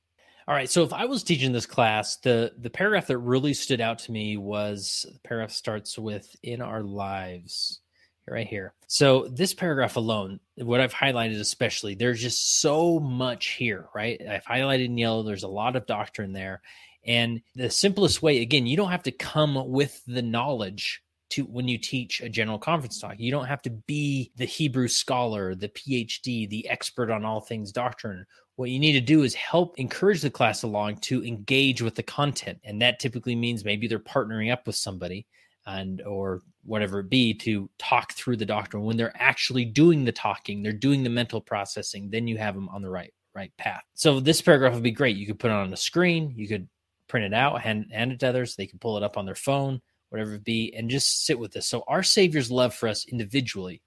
All 0.47 0.53
right 0.53 0.69
so 0.69 0.83
if 0.83 0.91
i 0.91 1.05
was 1.05 1.23
teaching 1.23 1.53
this 1.53 1.65
class 1.65 2.17
the 2.17 2.51
the 2.57 2.69
paragraph 2.69 3.07
that 3.07 3.17
really 3.19 3.53
stood 3.53 3.79
out 3.79 3.99
to 3.99 4.11
me 4.11 4.35
was 4.35 5.05
the 5.11 5.19
paragraph 5.27 5.51
starts 5.51 5.97
with 5.97 6.35
in 6.43 6.61
our 6.61 6.83
lives 6.83 7.79
right 8.27 8.47
here. 8.47 8.73
So 8.87 9.27
this 9.27 9.53
paragraph 9.53 9.95
alone 9.95 10.39
what 10.57 10.81
i've 10.81 10.93
highlighted 10.93 11.39
especially 11.39 11.95
there's 11.95 12.21
just 12.21 12.61
so 12.61 12.99
much 12.99 13.51
here 13.51 13.87
right? 13.95 14.21
I've 14.29 14.45
highlighted 14.45 14.85
in 14.85 14.97
yellow 14.97 15.23
there's 15.23 15.43
a 15.43 15.47
lot 15.47 15.75
of 15.75 15.85
doctrine 15.85 16.33
there. 16.33 16.61
And 17.05 17.41
the 17.55 17.69
simplest 17.69 18.21
way 18.21 18.41
again 18.41 18.65
you 18.67 18.75
don't 18.75 18.91
have 18.91 19.03
to 19.03 19.11
come 19.11 19.69
with 19.69 20.01
the 20.07 20.21
knowledge 20.21 21.01
to 21.33 21.43
when 21.45 21.67
you 21.67 21.77
teach 21.77 22.21
a 22.21 22.29
general 22.29 22.59
conference 22.59 22.99
talk. 22.99 23.15
You 23.17 23.31
don't 23.31 23.45
have 23.45 23.61
to 23.63 23.69
be 23.69 24.31
the 24.35 24.45
Hebrew 24.45 24.87
scholar, 24.87 25.55
the 25.55 25.69
PhD, 25.69 26.49
the 26.49 26.69
expert 26.69 27.09
on 27.09 27.25
all 27.25 27.41
things 27.41 27.71
doctrine. 27.71 28.25
What 28.55 28.69
you 28.69 28.79
need 28.79 28.93
to 28.93 29.01
do 29.01 29.23
is 29.23 29.33
help 29.33 29.79
encourage 29.79 30.21
the 30.21 30.29
class 30.29 30.63
along 30.63 30.97
to 30.97 31.25
engage 31.25 31.81
with 31.81 31.95
the 31.95 32.03
content. 32.03 32.59
And 32.63 32.81
that 32.81 32.99
typically 32.99 33.35
means 33.35 33.65
maybe 33.65 33.87
they're 33.87 33.99
partnering 33.99 34.51
up 34.51 34.67
with 34.67 34.75
somebody 34.75 35.25
and 35.65 36.01
or 36.01 36.41
whatever 36.63 36.99
it 36.99 37.09
be 37.09 37.33
to 37.33 37.69
talk 37.77 38.13
through 38.13 38.37
the 38.37 38.45
doctrine 38.45 38.83
when 38.83 38.97
they're 38.97 39.15
actually 39.15 39.65
doing 39.65 40.03
the 40.03 40.11
talking 40.11 40.61
they're 40.61 40.73
doing 40.73 41.03
the 41.03 41.09
mental 41.09 41.39
processing 41.39 42.09
then 42.09 42.27
you 42.27 42.37
have 42.37 42.53
them 42.53 42.69
on 42.69 42.81
the 42.81 42.89
right 42.89 43.13
right 43.33 43.51
path 43.57 43.81
so 43.93 44.19
this 44.19 44.41
paragraph 44.41 44.73
would 44.73 44.83
be 44.83 44.91
great 44.91 45.15
you 45.15 45.25
could 45.25 45.39
put 45.39 45.51
it 45.51 45.53
on 45.53 45.69
the 45.69 45.77
screen 45.77 46.33
you 46.35 46.47
could 46.47 46.67
print 47.07 47.25
it 47.25 47.33
out 47.33 47.61
hand, 47.61 47.85
hand 47.91 48.11
it 48.11 48.19
to 48.19 48.27
others 48.27 48.55
they 48.55 48.67
can 48.67 48.79
pull 48.79 48.97
it 48.97 49.03
up 49.03 49.17
on 49.17 49.25
their 49.25 49.35
phone 49.35 49.81
whatever 50.13 50.35
it 50.35 50.43
be, 50.43 50.73
and 50.77 50.91
just 50.91 51.25
sit 51.25 51.39
with 51.39 51.57
us. 51.57 51.65
So, 51.65 51.83
our 51.87 52.03
Savior's 52.03 52.51
love 52.51 52.73
for 52.75 52.87
us 52.87 53.05
individually 53.05 53.81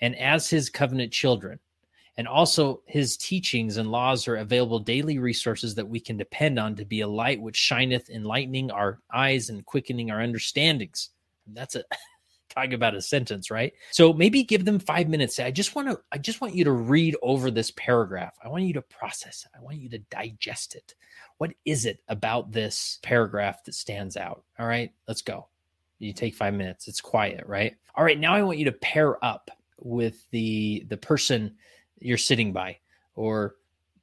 and 0.00 0.14
as 0.16 0.48
his 0.48 0.68
covenant 0.68 1.12
children, 1.12 1.58
and 2.16 2.28
also 2.28 2.82
his 2.86 3.16
teachings 3.16 3.78
and 3.78 3.90
laws 3.90 4.28
are 4.28 4.36
available 4.36 4.78
daily 4.78 5.18
resources 5.18 5.74
that 5.76 5.88
we 5.88 6.00
can 6.00 6.18
depend 6.18 6.58
on 6.58 6.76
to 6.76 6.84
be 6.84 7.00
a 7.00 7.08
light 7.08 7.40
which 7.40 7.56
shineth, 7.56 8.10
enlightening 8.10 8.70
our 8.70 8.98
eyes 9.12 9.48
and 9.48 9.64
quickening 9.64 10.10
our 10.10 10.20
understandings. 10.20 11.10
That's 11.46 11.76
a 11.76 11.84
talk 12.50 12.72
about 12.72 12.94
a 12.94 13.00
sentence, 13.00 13.50
right? 13.50 13.72
So 13.92 14.12
maybe 14.12 14.42
give 14.42 14.64
them 14.64 14.78
five 14.78 15.08
minutes. 15.08 15.38
I 15.38 15.50
just 15.50 15.74
want 15.74 15.88
to, 15.88 16.00
I 16.12 16.18
just 16.18 16.40
want 16.40 16.54
you 16.54 16.64
to 16.64 16.72
read 16.72 17.16
over 17.22 17.50
this 17.50 17.70
paragraph. 17.70 18.36
I 18.44 18.48
want 18.48 18.64
you 18.64 18.74
to 18.74 18.82
process 18.82 19.46
it. 19.46 19.56
I 19.56 19.62
want 19.62 19.78
you 19.78 19.88
to 19.90 19.98
digest 19.98 20.74
it. 20.74 20.94
What 21.38 21.52
is 21.64 21.86
it 21.86 22.00
about 22.08 22.52
this 22.52 22.98
paragraph 23.02 23.64
that 23.64 23.74
stands 23.74 24.16
out? 24.16 24.44
All 24.58 24.66
right, 24.66 24.92
let's 25.08 25.22
go. 25.22 25.49
You 26.00 26.12
take 26.12 26.34
five 26.34 26.54
minutes. 26.54 26.88
It's 26.88 27.00
quiet, 27.00 27.44
right? 27.46 27.76
All 27.94 28.04
right. 28.04 28.18
Now 28.18 28.34
I 28.34 28.42
want 28.42 28.58
you 28.58 28.64
to 28.64 28.72
pair 28.72 29.22
up 29.24 29.50
with 29.78 30.28
the 30.30 30.84
the 30.88 30.96
person 30.96 31.56
you're 32.00 32.18
sitting 32.18 32.52
by, 32.52 32.78
or 33.14 33.54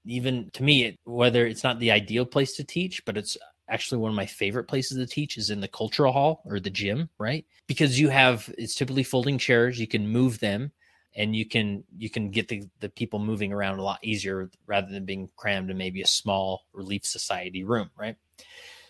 even 0.05 0.49
to 0.53 0.63
me, 0.63 0.85
it, 0.85 0.99
whether 1.03 1.45
it's 1.45 1.63
not 1.63 1.79
the 1.79 1.91
ideal 1.91 2.25
place 2.25 2.55
to 2.55 2.63
teach, 2.63 3.03
but 3.03 3.17
it's 3.17 3.37
actually 3.67 3.97
one 3.97 4.11
of 4.11 4.15
my 4.15 4.25
favorite 4.25 4.65
places 4.65 4.97
to 4.97 5.05
teach 5.05 5.37
is 5.37 5.49
in 5.49 5.59
the 5.59 5.67
cultural 5.67 6.13
hall 6.13 6.41
or 6.45 6.59
the 6.59 6.69
gym, 6.69 7.09
right? 7.17 7.45
Because 7.67 7.99
you 7.99 8.09
have 8.09 8.53
it's 8.57 8.75
typically 8.75 9.03
folding 9.03 9.37
chairs. 9.37 9.79
You 9.79 9.87
can 9.87 10.07
move 10.07 10.39
them 10.39 10.71
and 11.17 11.35
you 11.35 11.45
can 11.45 11.83
you 11.97 12.09
can 12.09 12.29
get 12.29 12.47
the, 12.47 12.63
the 12.79 12.89
people 12.89 13.19
moving 13.19 13.51
around 13.51 13.79
a 13.79 13.83
lot 13.83 13.99
easier 14.03 14.49
rather 14.67 14.89
than 14.89 15.03
being 15.03 15.29
crammed 15.35 15.69
in 15.69 15.77
maybe 15.77 16.01
a 16.01 16.07
small 16.07 16.65
relief 16.71 17.03
society 17.05 17.63
room 17.63 17.89
right 17.97 18.15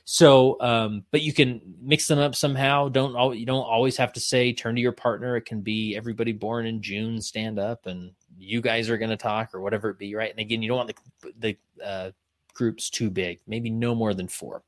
so, 0.09 0.55
um, 0.61 1.03
but 1.11 1.21
you 1.21 1.33
can 1.33 1.59
mix 1.81 2.07
them 2.07 2.17
up 2.17 2.33
somehow. 2.33 2.87
Don't 2.87 3.37
you 3.37 3.45
don't 3.45 3.65
always 3.65 3.97
have 3.97 4.13
to 4.13 4.21
say 4.21 4.53
turn 4.53 4.75
to 4.75 4.81
your 4.81 4.93
partner. 4.93 5.35
It 5.35 5.41
can 5.41 5.59
be 5.59 5.97
everybody 5.97 6.31
born 6.31 6.65
in 6.65 6.81
June 6.81 7.21
stand 7.21 7.59
up, 7.59 7.87
and 7.87 8.11
you 8.37 8.61
guys 8.61 8.89
are 8.89 8.97
going 8.97 9.09
to 9.09 9.17
talk 9.17 9.53
or 9.53 9.59
whatever 9.59 9.89
it 9.89 9.99
be, 9.99 10.15
right? 10.15 10.31
And 10.31 10.39
again, 10.39 10.61
you 10.61 10.69
don't 10.69 10.77
want 10.77 10.95
the 11.21 11.33
the 11.39 11.57
uh, 11.85 12.11
groups 12.53 12.89
too 12.89 13.09
big, 13.09 13.41
maybe 13.47 13.69
no 13.69 13.93
more 13.93 14.13
than 14.13 14.29
four, 14.29 14.63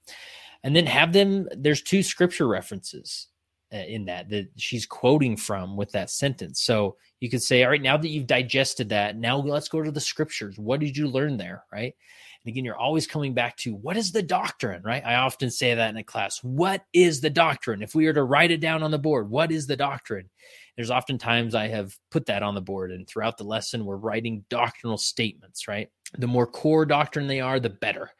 and 0.65 0.75
then 0.75 0.85
have 0.85 1.13
them. 1.13 1.47
There's 1.55 1.81
two 1.83 2.03
scripture 2.03 2.49
references 2.49 3.29
uh, 3.73 3.77
in 3.77 4.03
that 4.05 4.27
that 4.31 4.49
she's 4.57 4.85
quoting 4.85 5.37
from 5.37 5.77
with 5.77 5.93
that 5.93 6.09
sentence. 6.09 6.61
So 6.63 6.97
you 7.21 7.29
could 7.29 7.41
say, 7.41 7.63
all 7.63 7.69
right, 7.69 7.81
now 7.81 7.95
that 7.95 8.09
you've 8.09 8.27
digested 8.27 8.89
that, 8.89 9.15
now 9.15 9.37
let's 9.37 9.69
go 9.69 9.81
to 9.81 9.91
the 9.91 10.01
scriptures. 10.01 10.59
What 10.59 10.81
did 10.81 10.97
you 10.97 11.07
learn 11.07 11.37
there, 11.37 11.63
right? 11.71 11.95
And 12.43 12.51
again, 12.51 12.65
you're 12.65 12.77
always 12.77 13.05
coming 13.05 13.33
back 13.33 13.57
to 13.57 13.75
what 13.75 13.97
is 13.97 14.11
the 14.11 14.23
doctrine, 14.23 14.81
right? 14.83 15.03
I 15.05 15.15
often 15.15 15.51
say 15.51 15.75
that 15.75 15.89
in 15.89 15.97
a 15.97 16.03
class. 16.03 16.43
What 16.43 16.85
is 16.93 17.21
the 17.21 17.29
doctrine? 17.29 17.81
If 17.81 17.95
we 17.95 18.05
were 18.05 18.13
to 18.13 18.23
write 18.23 18.51
it 18.51 18.61
down 18.61 18.81
on 18.81 18.91
the 18.91 18.97
board, 18.97 19.29
what 19.29 19.51
is 19.51 19.67
the 19.67 19.75
doctrine? 19.75 20.29
There's 20.75 20.91
oftentimes 20.91 21.55
I 21.55 21.67
have 21.67 21.97
put 22.11 22.25
that 22.27 22.43
on 22.43 22.55
the 22.55 22.61
board, 22.61 22.91
and 22.91 23.05
throughout 23.05 23.37
the 23.37 23.43
lesson, 23.43 23.85
we're 23.85 23.97
writing 23.97 24.45
doctrinal 24.49 24.97
statements, 24.97 25.67
right? 25.67 25.89
The 26.17 26.27
more 26.27 26.47
core 26.47 26.85
doctrine 26.85 27.27
they 27.27 27.41
are, 27.41 27.59
the 27.59 27.69
better 27.69 28.11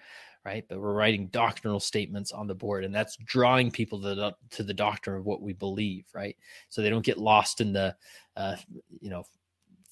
right? 0.45 0.65
But 0.67 0.79
we're 0.79 0.93
writing 0.93 1.27
doctrinal 1.27 1.79
statements 1.79 2.31
on 2.31 2.47
the 2.47 2.55
board, 2.55 2.83
and 2.83 2.95
that's 2.95 3.17
drawing 3.17 3.71
people 3.71 4.01
to 4.01 4.15
the, 4.15 4.35
to 4.51 4.63
the 4.63 4.73
doctrine 4.73 5.17
of 5.17 5.25
what 5.25 5.41
we 5.41 5.53
believe, 5.53 6.05
right? 6.13 6.35
So 6.69 6.81
they 6.81 6.89
don't 6.89 7.05
get 7.05 7.17
lost 7.17 7.61
in 7.61 7.73
the, 7.73 7.95
uh, 8.35 8.55
you 9.01 9.09
know, 9.09 9.25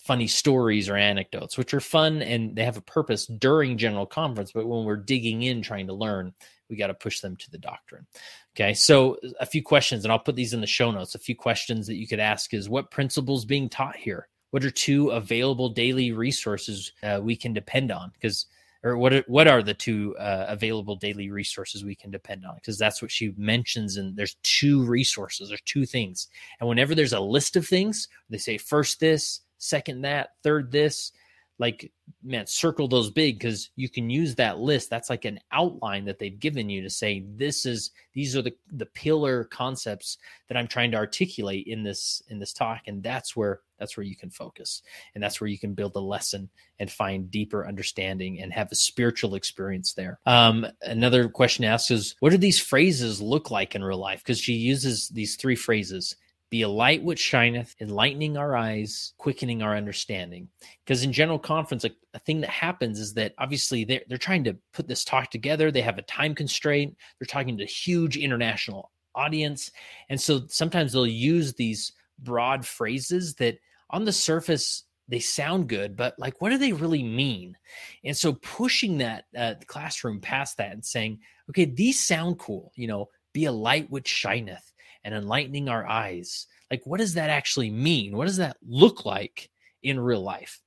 funny 0.07 0.27
stories 0.27 0.87
or 0.87 0.95
anecdotes, 0.95 1.57
which 1.57 1.73
are 1.73 1.81
fun 1.81 2.21
and 2.21 2.55
they 2.55 2.63
have 2.63 2.77
a 2.77 2.81
purpose 2.81 3.25
during 3.25 3.77
general 3.77 4.05
conference. 4.05 4.53
But 4.53 4.65
when 4.65 4.85
we're 4.85 4.95
digging 4.95 5.43
in, 5.43 5.61
trying 5.61 5.87
to 5.87 5.93
learn, 5.93 6.33
we 6.69 6.77
got 6.77 6.87
to 6.87 6.93
push 6.93 7.19
them 7.19 7.35
to 7.35 7.51
the 7.51 7.57
doctrine. 7.57 8.07
Okay. 8.55 8.73
So 8.73 9.17
a 9.41 9.45
few 9.45 9.61
questions, 9.61 10.05
and 10.05 10.11
I'll 10.11 10.19
put 10.19 10.37
these 10.37 10.53
in 10.53 10.61
the 10.61 10.67
show 10.67 10.91
notes. 10.91 11.13
A 11.13 11.19
few 11.19 11.35
questions 11.35 11.87
that 11.87 11.97
you 11.97 12.07
could 12.07 12.21
ask 12.21 12.53
is 12.53 12.69
what 12.69 12.89
principles 12.89 13.43
being 13.43 13.67
taught 13.67 13.97
here? 13.97 14.29
What 14.51 14.63
are 14.63 14.71
two 14.71 15.09
available 15.09 15.69
daily 15.69 16.13
resources 16.13 16.93
uh, 17.03 17.19
we 17.21 17.35
can 17.35 17.51
depend 17.51 17.91
on? 17.91 18.11
Because 18.13 18.45
or 18.83 18.97
what 18.97 19.13
are, 19.13 19.23
what 19.27 19.47
are 19.47 19.61
the 19.61 19.73
two 19.73 20.15
uh, 20.17 20.45
available 20.47 20.95
daily 20.95 21.29
resources 21.29 21.83
we 21.83 21.95
can 21.95 22.11
depend 22.11 22.45
on 22.45 22.55
because 22.55 22.77
that's 22.77 23.01
what 23.01 23.11
she 23.11 23.33
mentions 23.37 23.97
and 23.97 24.15
there's 24.15 24.37
two 24.43 24.85
resources 24.85 25.49
there's 25.49 25.61
two 25.61 25.85
things 25.85 26.27
and 26.59 26.69
whenever 26.69 26.93
there's 26.93 27.13
a 27.13 27.19
list 27.19 27.55
of 27.55 27.67
things 27.67 28.07
they 28.29 28.37
say 28.37 28.57
first 28.57 28.99
this 28.99 29.41
second 29.57 30.01
that, 30.01 30.31
third 30.43 30.71
this. 30.71 31.11
Like, 31.59 31.91
man, 32.23 32.45
circle 32.45 32.87
those 32.87 33.09
big 33.09 33.39
because 33.39 33.71
you 33.75 33.89
can 33.89 34.11
use 34.11 34.35
that 34.35 34.59
list. 34.59 34.91
That's 34.91 35.09
like 35.09 35.25
an 35.25 35.39
outline 35.51 36.05
that 36.05 36.19
they've 36.19 36.39
given 36.39 36.69
you 36.69 36.83
to 36.83 36.89
say, 36.91 37.25
this 37.35 37.65
is 37.65 37.89
these 38.13 38.35
are 38.35 38.43
the 38.43 38.53
the 38.71 38.85
pillar 38.85 39.45
concepts 39.45 40.19
that 40.49 40.55
I'm 40.55 40.67
trying 40.67 40.91
to 40.91 40.97
articulate 40.97 41.65
in 41.65 41.81
this 41.81 42.21
in 42.27 42.37
this 42.37 42.53
talk. 42.53 42.81
And 42.85 43.01
that's 43.01 43.35
where 43.35 43.61
that's 43.79 43.97
where 43.97 44.03
you 44.05 44.15
can 44.15 44.29
focus. 44.29 44.83
And 45.15 45.23
that's 45.23 45.41
where 45.41 45.47
you 45.47 45.57
can 45.57 45.73
build 45.73 45.95
a 45.95 45.99
lesson 45.99 46.47
and 46.77 46.91
find 46.91 47.31
deeper 47.31 47.67
understanding 47.67 48.39
and 48.39 48.53
have 48.53 48.71
a 48.71 48.75
spiritual 48.75 49.33
experience 49.33 49.93
there. 49.93 50.19
Um, 50.27 50.67
another 50.83 51.27
question 51.27 51.65
asked 51.65 51.89
is, 51.89 52.15
what 52.19 52.29
do 52.29 52.37
these 52.37 52.59
phrases 52.59 53.19
look 53.19 53.49
like 53.49 53.73
in 53.73 53.83
real 53.83 53.97
life? 53.97 54.19
Because 54.19 54.39
she 54.39 54.53
uses 54.53 55.09
these 55.09 55.35
three 55.35 55.55
phrases 55.55 56.15
be 56.49 56.61
a 56.61 56.69
light 56.69 57.03
which 57.03 57.19
shineth, 57.19 57.75
enlightening 57.81 58.37
our 58.37 58.55
eyes, 58.55 59.13
quickening 59.17 59.61
our 59.61 59.75
understanding. 59.75 60.47
Because 60.85 61.03
in 61.03 61.11
general 61.11 61.39
conference, 61.39 61.83
a, 61.83 61.91
a, 62.13 62.19
thing 62.19 62.41
that 62.41 62.49
happens 62.49 62.99
is 62.99 63.13
that 63.15 63.33
obviously 63.37 63.83
they're, 63.83 64.01
they're 64.07 64.17
trying 64.17 64.45
to 64.45 64.55
put 64.73 64.87
this 64.87 65.03
talk 65.03 65.29
together. 65.29 65.71
They 65.71 65.81
have 65.81 65.97
a 65.97 66.03
time 66.03 66.33
constraint. 66.33 66.95
They're 67.19 67.25
talking 67.25 67.57
to 67.57 67.63
a 67.63 67.67
huge 67.67 68.15
international 68.15 68.91
audience. 69.13 69.71
And 70.09 70.19
so 70.19 70.43
sometimes 70.47 70.93
they'll 70.93 71.05
use 71.07 71.53
these 71.53 71.91
broad 72.19 72.65
phrases 72.65 73.35
that 73.35 73.57
on 73.89 74.05
the 74.05 74.13
surface, 74.13 74.83
they 75.09 75.19
sound 75.19 75.69
good, 75.69 75.95
but 75.95 76.15
like, 76.17 76.41
what 76.41 76.49
do 76.49 76.57
they 76.57 76.73
really 76.73 77.03
mean? 77.03 77.57
And 78.03 78.15
so 78.15 78.33
pushing 78.33 78.97
that 78.99 79.25
uh, 79.37 79.55
classroom 79.65 80.19
past 80.19 80.57
that 80.57 80.71
and 80.71 80.85
saying, 80.85 81.19
okay, 81.49 81.65
these 81.65 82.03
sound 82.03 82.39
cool, 82.39 82.71
you 82.75 82.87
know, 82.87 83.09
be 83.33 83.45
a 83.45 83.51
light 83.51 83.89
which 83.89 84.07
shineth 84.07 84.66
and 85.07 85.15
enlightening 85.15 85.69
our 85.69 85.87
eyes. 85.87 86.47
Like, 86.69 86.85
what 86.85 86.99
does 86.99 87.13
that 87.13 87.29
actually 87.29 87.71
mean? 87.71 88.17
What 88.17 88.25
does 88.25 88.35
that 88.37 88.57
look 88.67 89.05
like 89.05 89.49
in 89.81 89.97
real 89.97 90.21
life? 90.21 90.59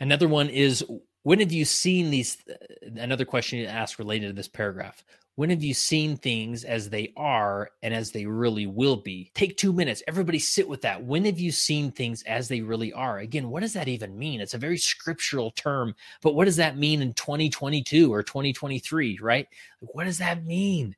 Another 0.00 0.28
one 0.28 0.48
is 0.48 0.82
when 1.24 1.40
have 1.40 1.52
you 1.52 1.66
seen 1.66 2.10
these? 2.10 2.38
Uh, 2.48 2.54
another 2.96 3.26
question 3.26 3.58
you 3.58 3.66
ask 3.66 3.98
related 3.98 4.28
to 4.28 4.32
this 4.32 4.48
paragraph. 4.48 5.04
When 5.36 5.50
have 5.50 5.62
you 5.62 5.74
seen 5.74 6.16
things 6.16 6.64
as 6.64 6.88
they 6.88 7.12
are 7.18 7.68
and 7.82 7.92
as 7.92 8.12
they 8.12 8.24
really 8.24 8.66
will 8.66 8.96
be? 8.96 9.30
Take 9.34 9.58
two 9.58 9.74
minutes. 9.74 10.02
Everybody 10.08 10.38
sit 10.38 10.66
with 10.66 10.80
that. 10.82 11.04
When 11.04 11.26
have 11.26 11.38
you 11.38 11.52
seen 11.52 11.90
things 11.90 12.22
as 12.22 12.48
they 12.48 12.62
really 12.62 12.94
are? 12.94 13.18
Again, 13.18 13.50
what 13.50 13.60
does 13.60 13.74
that 13.74 13.88
even 13.88 14.18
mean? 14.18 14.40
It's 14.40 14.54
a 14.54 14.58
very 14.58 14.78
scriptural 14.78 15.50
term, 15.50 15.94
but 16.22 16.34
what 16.34 16.46
does 16.46 16.56
that 16.56 16.78
mean 16.78 17.02
in 17.02 17.12
2022 17.12 18.10
or 18.10 18.22
2023, 18.22 19.18
right? 19.20 19.48
What 19.80 20.04
does 20.04 20.18
that 20.18 20.44
mean? 20.46 20.96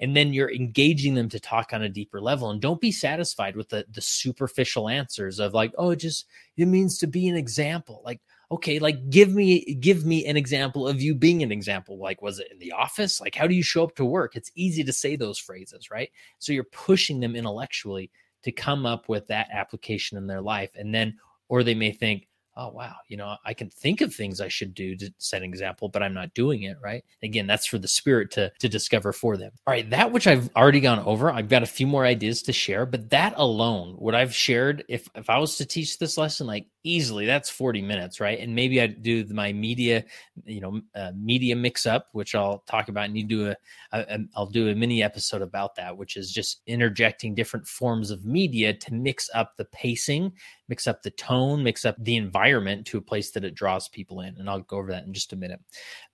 And 0.00 0.16
then 0.16 0.32
you're 0.32 0.52
engaging 0.52 1.14
them 1.14 1.28
to 1.28 1.40
talk 1.40 1.72
on 1.72 1.82
a 1.82 1.88
deeper 1.88 2.20
level. 2.20 2.50
And 2.50 2.60
don't 2.60 2.80
be 2.80 2.92
satisfied 2.92 3.56
with 3.56 3.68
the 3.68 3.84
the 3.90 4.00
superficial 4.00 4.88
answers 4.88 5.38
of 5.38 5.54
like 5.54 5.72
oh 5.78 5.94
just 5.94 6.26
it 6.56 6.66
means 6.66 6.98
to 6.98 7.06
be 7.06 7.28
an 7.28 7.36
example. 7.36 8.02
Like 8.04 8.20
okay 8.50 8.78
like 8.78 9.10
give 9.10 9.34
me 9.34 9.74
give 9.74 10.04
me 10.04 10.26
an 10.26 10.36
example 10.36 10.86
of 10.86 11.00
you 11.00 11.14
being 11.14 11.42
an 11.42 11.52
example. 11.52 11.98
Like 11.98 12.22
was 12.22 12.38
it 12.38 12.48
in 12.50 12.58
the 12.58 12.72
office? 12.72 13.20
Like 13.20 13.34
how 13.34 13.46
do 13.46 13.54
you 13.54 13.62
show 13.62 13.84
up 13.84 13.94
to 13.96 14.04
work? 14.04 14.36
It's 14.36 14.52
easy 14.54 14.84
to 14.84 14.92
say 14.92 15.16
those 15.16 15.38
phrases 15.38 15.90
right? 15.90 16.10
So 16.38 16.52
you're 16.52 16.64
pushing 16.64 17.20
them 17.20 17.36
intellectually 17.36 18.10
to 18.42 18.52
come 18.52 18.86
up 18.86 19.08
with 19.08 19.26
that 19.28 19.48
application 19.52 20.16
in 20.16 20.26
their 20.26 20.40
life. 20.40 20.70
And 20.74 20.94
then 20.94 21.18
or 21.48 21.62
they 21.62 21.74
may 21.74 21.92
think 21.92 22.28
oh 22.58 22.68
wow 22.68 22.94
you 23.06 23.16
know 23.16 23.36
i 23.46 23.54
can 23.54 23.70
think 23.70 24.00
of 24.00 24.12
things 24.12 24.40
i 24.40 24.48
should 24.48 24.74
do 24.74 24.94
to 24.96 25.10
set 25.18 25.42
an 25.42 25.48
example 25.48 25.88
but 25.88 26.02
i'm 26.02 26.12
not 26.12 26.34
doing 26.34 26.64
it 26.64 26.76
right? 26.82 27.04
Again 27.22 27.46
that's 27.46 27.66
for 27.66 27.78
the 27.78 27.88
spirit 27.88 28.30
to 28.32 28.52
to 28.58 28.68
discover 28.68 29.12
for 29.12 29.36
them. 29.36 29.52
All 29.66 29.72
right 29.72 29.88
that 29.90 30.12
which 30.12 30.26
i've 30.26 30.50
already 30.56 30.80
gone 30.80 30.98
over 31.00 31.30
i've 31.30 31.48
got 31.48 31.62
a 31.62 31.66
few 31.66 31.86
more 31.86 32.04
ideas 32.04 32.42
to 32.42 32.52
share 32.52 32.84
but 32.84 33.10
that 33.10 33.34
alone 33.36 33.94
what 33.98 34.14
i've 34.14 34.34
shared 34.34 34.84
if 34.88 35.08
if 35.14 35.30
i 35.30 35.38
was 35.38 35.56
to 35.56 35.66
teach 35.66 35.98
this 35.98 36.18
lesson 36.18 36.46
like 36.46 36.66
easily 36.88 37.26
that's 37.26 37.50
40 37.50 37.82
minutes 37.82 38.20
right? 38.20 38.38
And 38.38 38.54
maybe 38.54 38.80
i 38.80 38.86
do 38.86 39.24
my 39.30 39.52
media 39.52 40.04
you 40.44 40.60
know 40.60 40.80
uh, 40.94 41.12
media 41.16 41.54
mix 41.56 41.86
up 41.86 42.08
which 42.12 42.34
i'll 42.34 42.64
talk 42.66 42.88
about 42.88 43.06
and 43.06 43.16
you 43.16 43.24
do 43.24 43.48
a, 43.50 43.56
a, 43.92 44.18
i'll 44.34 44.46
do 44.46 44.68
a 44.68 44.74
mini 44.74 45.02
episode 45.02 45.42
about 45.42 45.74
that 45.76 45.96
which 45.96 46.16
is 46.16 46.32
just 46.32 46.62
interjecting 46.66 47.34
different 47.34 47.66
forms 47.66 48.10
of 48.10 48.24
media 48.24 48.72
to 48.72 48.94
mix 48.94 49.28
up 49.34 49.56
the 49.56 49.64
pacing 49.66 50.32
mix 50.68 50.86
up 50.86 51.02
the 51.02 51.10
tone 51.12 51.62
mix 51.62 51.84
up 51.84 51.96
the 51.98 52.16
environment 52.16 52.86
to 52.86 52.98
a 52.98 53.02
place 53.02 53.30
that 53.30 53.44
it 53.44 53.54
draws 53.54 53.88
people 53.88 54.20
in 54.20 54.34
and 54.38 54.48
i'll 54.48 54.60
go 54.60 54.78
over 54.78 54.90
that 54.90 55.04
in 55.04 55.12
just 55.12 55.32
a 55.32 55.36
minute. 55.36 55.60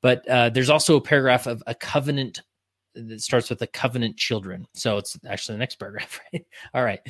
But 0.01 0.27
uh, 0.29 0.51
there's 0.51 0.71
also 0.71 0.97
a 0.97 1.01
paragraph 1.01 1.47
of 1.47 1.63
a 1.67 1.75
covenant 1.75 2.41
that 2.95 3.21
starts 3.21 3.51
with 3.51 3.59
the 3.59 3.67
covenant 3.67 4.17
children. 4.17 4.67
So 4.75 4.99
it's 4.99 5.19
actually 5.29 5.55
the 5.55 5.61
next 5.61 5.77
paragraph, 5.77 6.21
right? 6.33 6.47
All 6.75 6.85
right. 6.85 7.01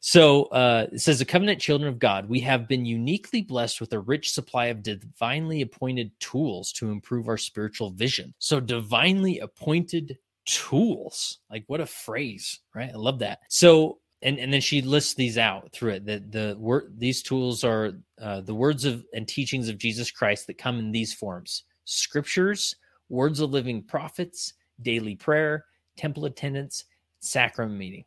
So 0.00 0.44
uh, 0.44 0.86
it 0.92 1.00
says, 1.00 1.18
The 1.18 1.24
covenant 1.24 1.60
children 1.60 1.88
of 1.88 1.98
God, 1.98 2.28
we 2.28 2.40
have 2.40 2.68
been 2.68 2.84
uniquely 2.84 3.42
blessed 3.42 3.80
with 3.80 3.92
a 3.92 4.00
rich 4.00 4.32
supply 4.32 4.66
of 4.66 4.82
divinely 4.82 5.62
appointed 5.62 6.10
tools 6.20 6.72
to 6.72 6.90
improve 6.90 7.28
our 7.28 7.38
spiritual 7.38 7.90
vision. 7.90 8.34
So, 8.38 8.60
divinely 8.60 9.38
appointed 9.40 10.18
tools. 10.46 11.38
Like, 11.50 11.64
what 11.66 11.80
a 11.80 11.86
phrase, 11.86 12.60
right? 12.74 12.90
I 12.92 12.96
love 12.96 13.18
that. 13.20 13.40
So, 13.48 13.98
and, 14.22 14.38
and 14.38 14.52
then 14.52 14.60
she 14.60 14.80
lists 14.80 15.14
these 15.14 15.38
out 15.38 15.70
through 15.72 15.92
it. 15.92 16.06
that 16.06 16.32
the 16.32 16.56
word 16.58 16.94
these 16.96 17.22
tools 17.22 17.62
are 17.62 17.92
uh, 18.20 18.40
the 18.40 18.54
words 18.54 18.84
of 18.84 19.04
and 19.12 19.28
teachings 19.28 19.68
of 19.68 19.78
Jesus 19.78 20.10
Christ 20.10 20.46
that 20.46 20.58
come 20.58 20.78
in 20.78 20.92
these 20.92 21.12
forms: 21.12 21.64
scriptures, 21.84 22.76
words 23.08 23.40
of 23.40 23.50
living 23.50 23.82
prophets, 23.82 24.54
daily 24.82 25.16
prayer, 25.16 25.64
temple 25.96 26.24
attendance, 26.24 26.84
sacrament 27.20 27.78
meeting. 27.78 28.04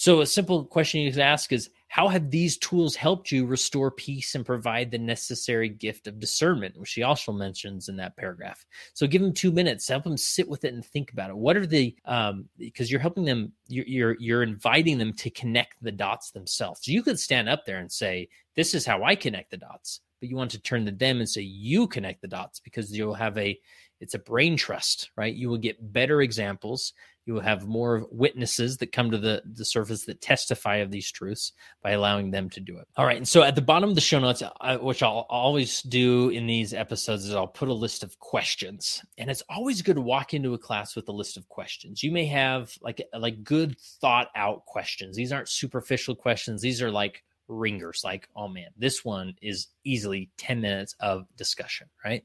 So, 0.00 0.22
a 0.22 0.26
simple 0.26 0.64
question 0.64 1.02
you 1.02 1.10
can 1.10 1.20
ask 1.20 1.52
is 1.52 1.68
How 1.88 2.08
have 2.08 2.30
these 2.30 2.56
tools 2.56 2.96
helped 2.96 3.30
you 3.30 3.44
restore 3.44 3.90
peace 3.90 4.34
and 4.34 4.46
provide 4.46 4.90
the 4.90 4.96
necessary 4.96 5.68
gift 5.68 6.06
of 6.06 6.18
discernment, 6.18 6.78
which 6.78 6.88
she 6.88 7.02
also 7.02 7.32
mentions 7.32 7.90
in 7.90 7.96
that 7.96 8.16
paragraph? 8.16 8.64
So, 8.94 9.06
give 9.06 9.20
them 9.20 9.34
two 9.34 9.52
minutes, 9.52 9.86
help 9.86 10.04
them 10.04 10.16
sit 10.16 10.48
with 10.48 10.64
it 10.64 10.72
and 10.72 10.82
think 10.82 11.12
about 11.12 11.28
it. 11.28 11.36
What 11.36 11.58
are 11.58 11.66
the, 11.66 11.94
um, 12.06 12.48
because 12.56 12.90
you're 12.90 12.98
helping 12.98 13.26
them, 13.26 13.52
you're, 13.68 13.86
you're, 13.86 14.16
you're 14.18 14.42
inviting 14.42 14.96
them 14.96 15.12
to 15.14 15.28
connect 15.28 15.82
the 15.82 15.92
dots 15.92 16.30
themselves. 16.30 16.88
You 16.88 17.02
could 17.02 17.20
stand 17.20 17.50
up 17.50 17.66
there 17.66 17.78
and 17.78 17.92
say, 17.92 18.30
This 18.56 18.72
is 18.72 18.86
how 18.86 19.04
I 19.04 19.14
connect 19.14 19.50
the 19.50 19.58
dots. 19.58 20.00
But 20.18 20.30
you 20.30 20.36
want 20.36 20.50
to 20.52 20.62
turn 20.62 20.86
to 20.86 20.92
them 20.92 21.18
and 21.18 21.28
say, 21.28 21.42
You 21.42 21.86
connect 21.86 22.22
the 22.22 22.28
dots 22.28 22.58
because 22.58 22.96
you'll 22.96 23.12
have 23.12 23.36
a, 23.36 23.58
it's 24.00 24.14
a 24.14 24.18
brain 24.18 24.56
trust, 24.56 25.10
right? 25.16 25.34
You 25.34 25.48
will 25.48 25.58
get 25.58 25.92
better 25.92 26.22
examples. 26.22 26.94
You 27.26 27.34
will 27.34 27.42
have 27.42 27.68
more 27.68 28.06
witnesses 28.10 28.78
that 28.78 28.92
come 28.92 29.10
to 29.10 29.18
the, 29.18 29.42
the 29.44 29.64
surface 29.64 30.06
that 30.06 30.22
testify 30.22 30.76
of 30.76 30.90
these 30.90 31.12
truths 31.12 31.52
by 31.82 31.90
allowing 31.90 32.30
them 32.30 32.48
to 32.50 32.60
do 32.60 32.78
it. 32.78 32.88
All 32.96 33.04
right. 33.04 33.18
And 33.18 33.28
so 33.28 33.42
at 33.42 33.54
the 33.54 33.62
bottom 33.62 33.90
of 33.90 33.94
the 33.94 34.00
show 34.00 34.18
notes, 34.18 34.42
I, 34.60 34.76
which 34.76 35.02
I'll 35.02 35.26
always 35.28 35.82
do 35.82 36.30
in 36.30 36.46
these 36.46 36.72
episodes, 36.72 37.26
is 37.26 37.34
I'll 37.34 37.46
put 37.46 37.68
a 37.68 37.74
list 37.74 38.02
of 38.02 38.18
questions. 38.18 39.04
And 39.18 39.30
it's 39.30 39.42
always 39.50 39.82
good 39.82 39.96
to 39.96 40.02
walk 40.02 40.32
into 40.32 40.54
a 40.54 40.58
class 40.58 40.96
with 40.96 41.08
a 41.08 41.12
list 41.12 41.36
of 41.36 41.48
questions. 41.48 42.02
You 42.02 42.10
may 42.10 42.26
have 42.26 42.72
like 42.80 43.02
like 43.16 43.44
good 43.44 43.78
thought 43.78 44.28
out 44.34 44.64
questions. 44.64 45.14
These 45.14 45.32
aren't 45.32 45.50
superficial 45.50 46.14
questions. 46.14 46.62
These 46.62 46.80
are 46.82 46.90
like 46.90 47.22
ringers 47.50 48.02
like 48.04 48.28
oh 48.36 48.46
man 48.46 48.68
this 48.78 49.04
one 49.04 49.34
is 49.42 49.66
easily 49.82 50.30
10 50.36 50.60
minutes 50.60 50.94
of 51.00 51.26
discussion 51.36 51.88
right 52.04 52.24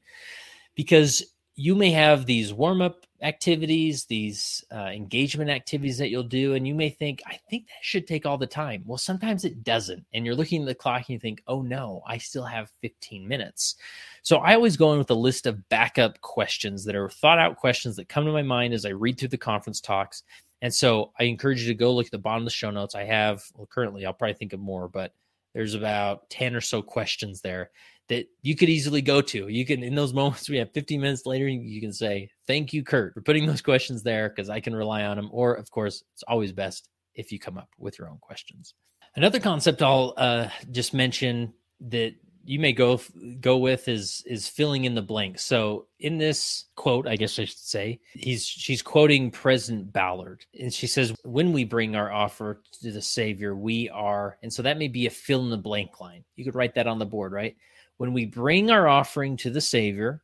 because 0.76 1.24
you 1.56 1.74
may 1.74 1.90
have 1.90 2.26
these 2.26 2.52
warm 2.52 2.82
up 2.82 3.06
activities, 3.22 4.04
these 4.04 4.62
uh, 4.70 4.90
engagement 4.92 5.48
activities 5.48 5.96
that 5.96 6.10
you'll 6.10 6.22
do, 6.22 6.54
and 6.54 6.68
you 6.68 6.74
may 6.74 6.90
think, 6.90 7.22
I 7.26 7.38
think 7.48 7.66
that 7.68 7.78
should 7.80 8.06
take 8.06 8.26
all 8.26 8.36
the 8.36 8.46
time. 8.46 8.82
Well, 8.84 8.98
sometimes 8.98 9.46
it 9.46 9.64
doesn't. 9.64 10.04
And 10.12 10.26
you're 10.26 10.34
looking 10.34 10.60
at 10.60 10.68
the 10.68 10.74
clock 10.74 11.00
and 11.00 11.10
you 11.10 11.18
think, 11.18 11.42
oh 11.46 11.62
no, 11.62 12.02
I 12.06 12.18
still 12.18 12.44
have 12.44 12.70
15 12.82 13.26
minutes. 13.26 13.76
So 14.20 14.36
I 14.38 14.54
always 14.54 14.76
go 14.76 14.92
in 14.92 14.98
with 14.98 15.10
a 15.10 15.14
list 15.14 15.46
of 15.46 15.66
backup 15.70 16.20
questions 16.20 16.84
that 16.84 16.94
are 16.94 17.08
thought 17.08 17.38
out 17.38 17.56
questions 17.56 17.96
that 17.96 18.08
come 18.10 18.26
to 18.26 18.32
my 18.32 18.42
mind 18.42 18.74
as 18.74 18.84
I 18.84 18.90
read 18.90 19.18
through 19.18 19.28
the 19.28 19.38
conference 19.38 19.80
talks. 19.80 20.24
And 20.60 20.72
so 20.72 21.12
I 21.18 21.24
encourage 21.24 21.62
you 21.62 21.68
to 21.68 21.74
go 21.74 21.94
look 21.94 22.06
at 22.06 22.12
the 22.12 22.18
bottom 22.18 22.42
of 22.42 22.46
the 22.46 22.50
show 22.50 22.70
notes. 22.70 22.94
I 22.94 23.04
have, 23.04 23.42
well, 23.54 23.66
currently, 23.66 24.04
I'll 24.04 24.12
probably 24.12 24.34
think 24.34 24.52
of 24.52 24.60
more, 24.60 24.88
but 24.88 25.14
there's 25.54 25.74
about 25.74 26.28
10 26.28 26.54
or 26.54 26.60
so 26.60 26.82
questions 26.82 27.40
there 27.40 27.70
that 28.08 28.26
you 28.42 28.54
could 28.54 28.68
easily 28.68 29.02
go 29.02 29.20
to. 29.20 29.48
You 29.48 29.66
can, 29.66 29.82
in 29.82 29.94
those 29.94 30.12
moments, 30.12 30.48
we 30.48 30.58
have 30.58 30.72
15 30.72 31.00
minutes 31.00 31.26
later, 31.26 31.48
you 31.48 31.80
can 31.80 31.92
say, 31.92 32.30
Thank 32.46 32.72
you, 32.72 32.84
Kurt, 32.84 33.14
for 33.14 33.20
putting 33.20 33.46
those 33.46 33.62
questions 33.62 34.02
there 34.02 34.28
because 34.28 34.48
I 34.48 34.60
can 34.60 34.74
rely 34.74 35.04
on 35.04 35.16
them. 35.16 35.28
Or, 35.32 35.54
of 35.54 35.70
course, 35.70 36.04
it's 36.14 36.22
always 36.28 36.52
best 36.52 36.88
if 37.14 37.32
you 37.32 37.38
come 37.38 37.58
up 37.58 37.68
with 37.78 37.98
your 37.98 38.08
own 38.08 38.18
questions. 38.20 38.74
Another 39.16 39.40
concept 39.40 39.82
I'll 39.82 40.14
uh, 40.16 40.48
just 40.70 40.92
mention 40.92 41.52
that 41.80 42.14
you 42.44 42.60
may 42.60 42.72
go 42.72 43.00
go 43.40 43.56
with 43.56 43.88
is 43.88 44.22
is 44.26 44.46
filling 44.46 44.84
in 44.84 44.94
the 44.94 45.02
blank. 45.02 45.38
So 45.38 45.86
in 45.98 46.16
this 46.16 46.66
quote, 46.76 47.08
I 47.08 47.16
guess 47.16 47.38
I 47.38 47.44
should 47.44 47.58
say, 47.58 48.00
he's 48.12 48.46
she's 48.46 48.82
quoting 48.82 49.30
President 49.30 49.92
Ballard, 49.92 50.44
and 50.58 50.72
she 50.72 50.86
says, 50.86 51.12
"When 51.24 51.52
we 51.52 51.64
bring 51.64 51.96
our 51.96 52.12
offer 52.12 52.62
to 52.82 52.92
the 52.92 53.02
Savior, 53.02 53.56
we 53.56 53.88
are," 53.90 54.38
and 54.42 54.52
so 54.52 54.62
that 54.62 54.78
may 54.78 54.88
be 54.88 55.06
a 55.06 55.10
fill 55.10 55.42
in 55.42 55.50
the 55.50 55.56
blank 55.56 56.00
line. 56.00 56.24
You 56.36 56.44
could 56.44 56.54
write 56.54 56.74
that 56.76 56.86
on 56.86 56.98
the 56.98 57.06
board, 57.06 57.32
right? 57.32 57.56
When 57.98 58.12
we 58.12 58.26
bring 58.26 58.70
our 58.70 58.88
offering 58.88 59.36
to 59.38 59.50
the 59.50 59.60
Savior, 59.60 60.22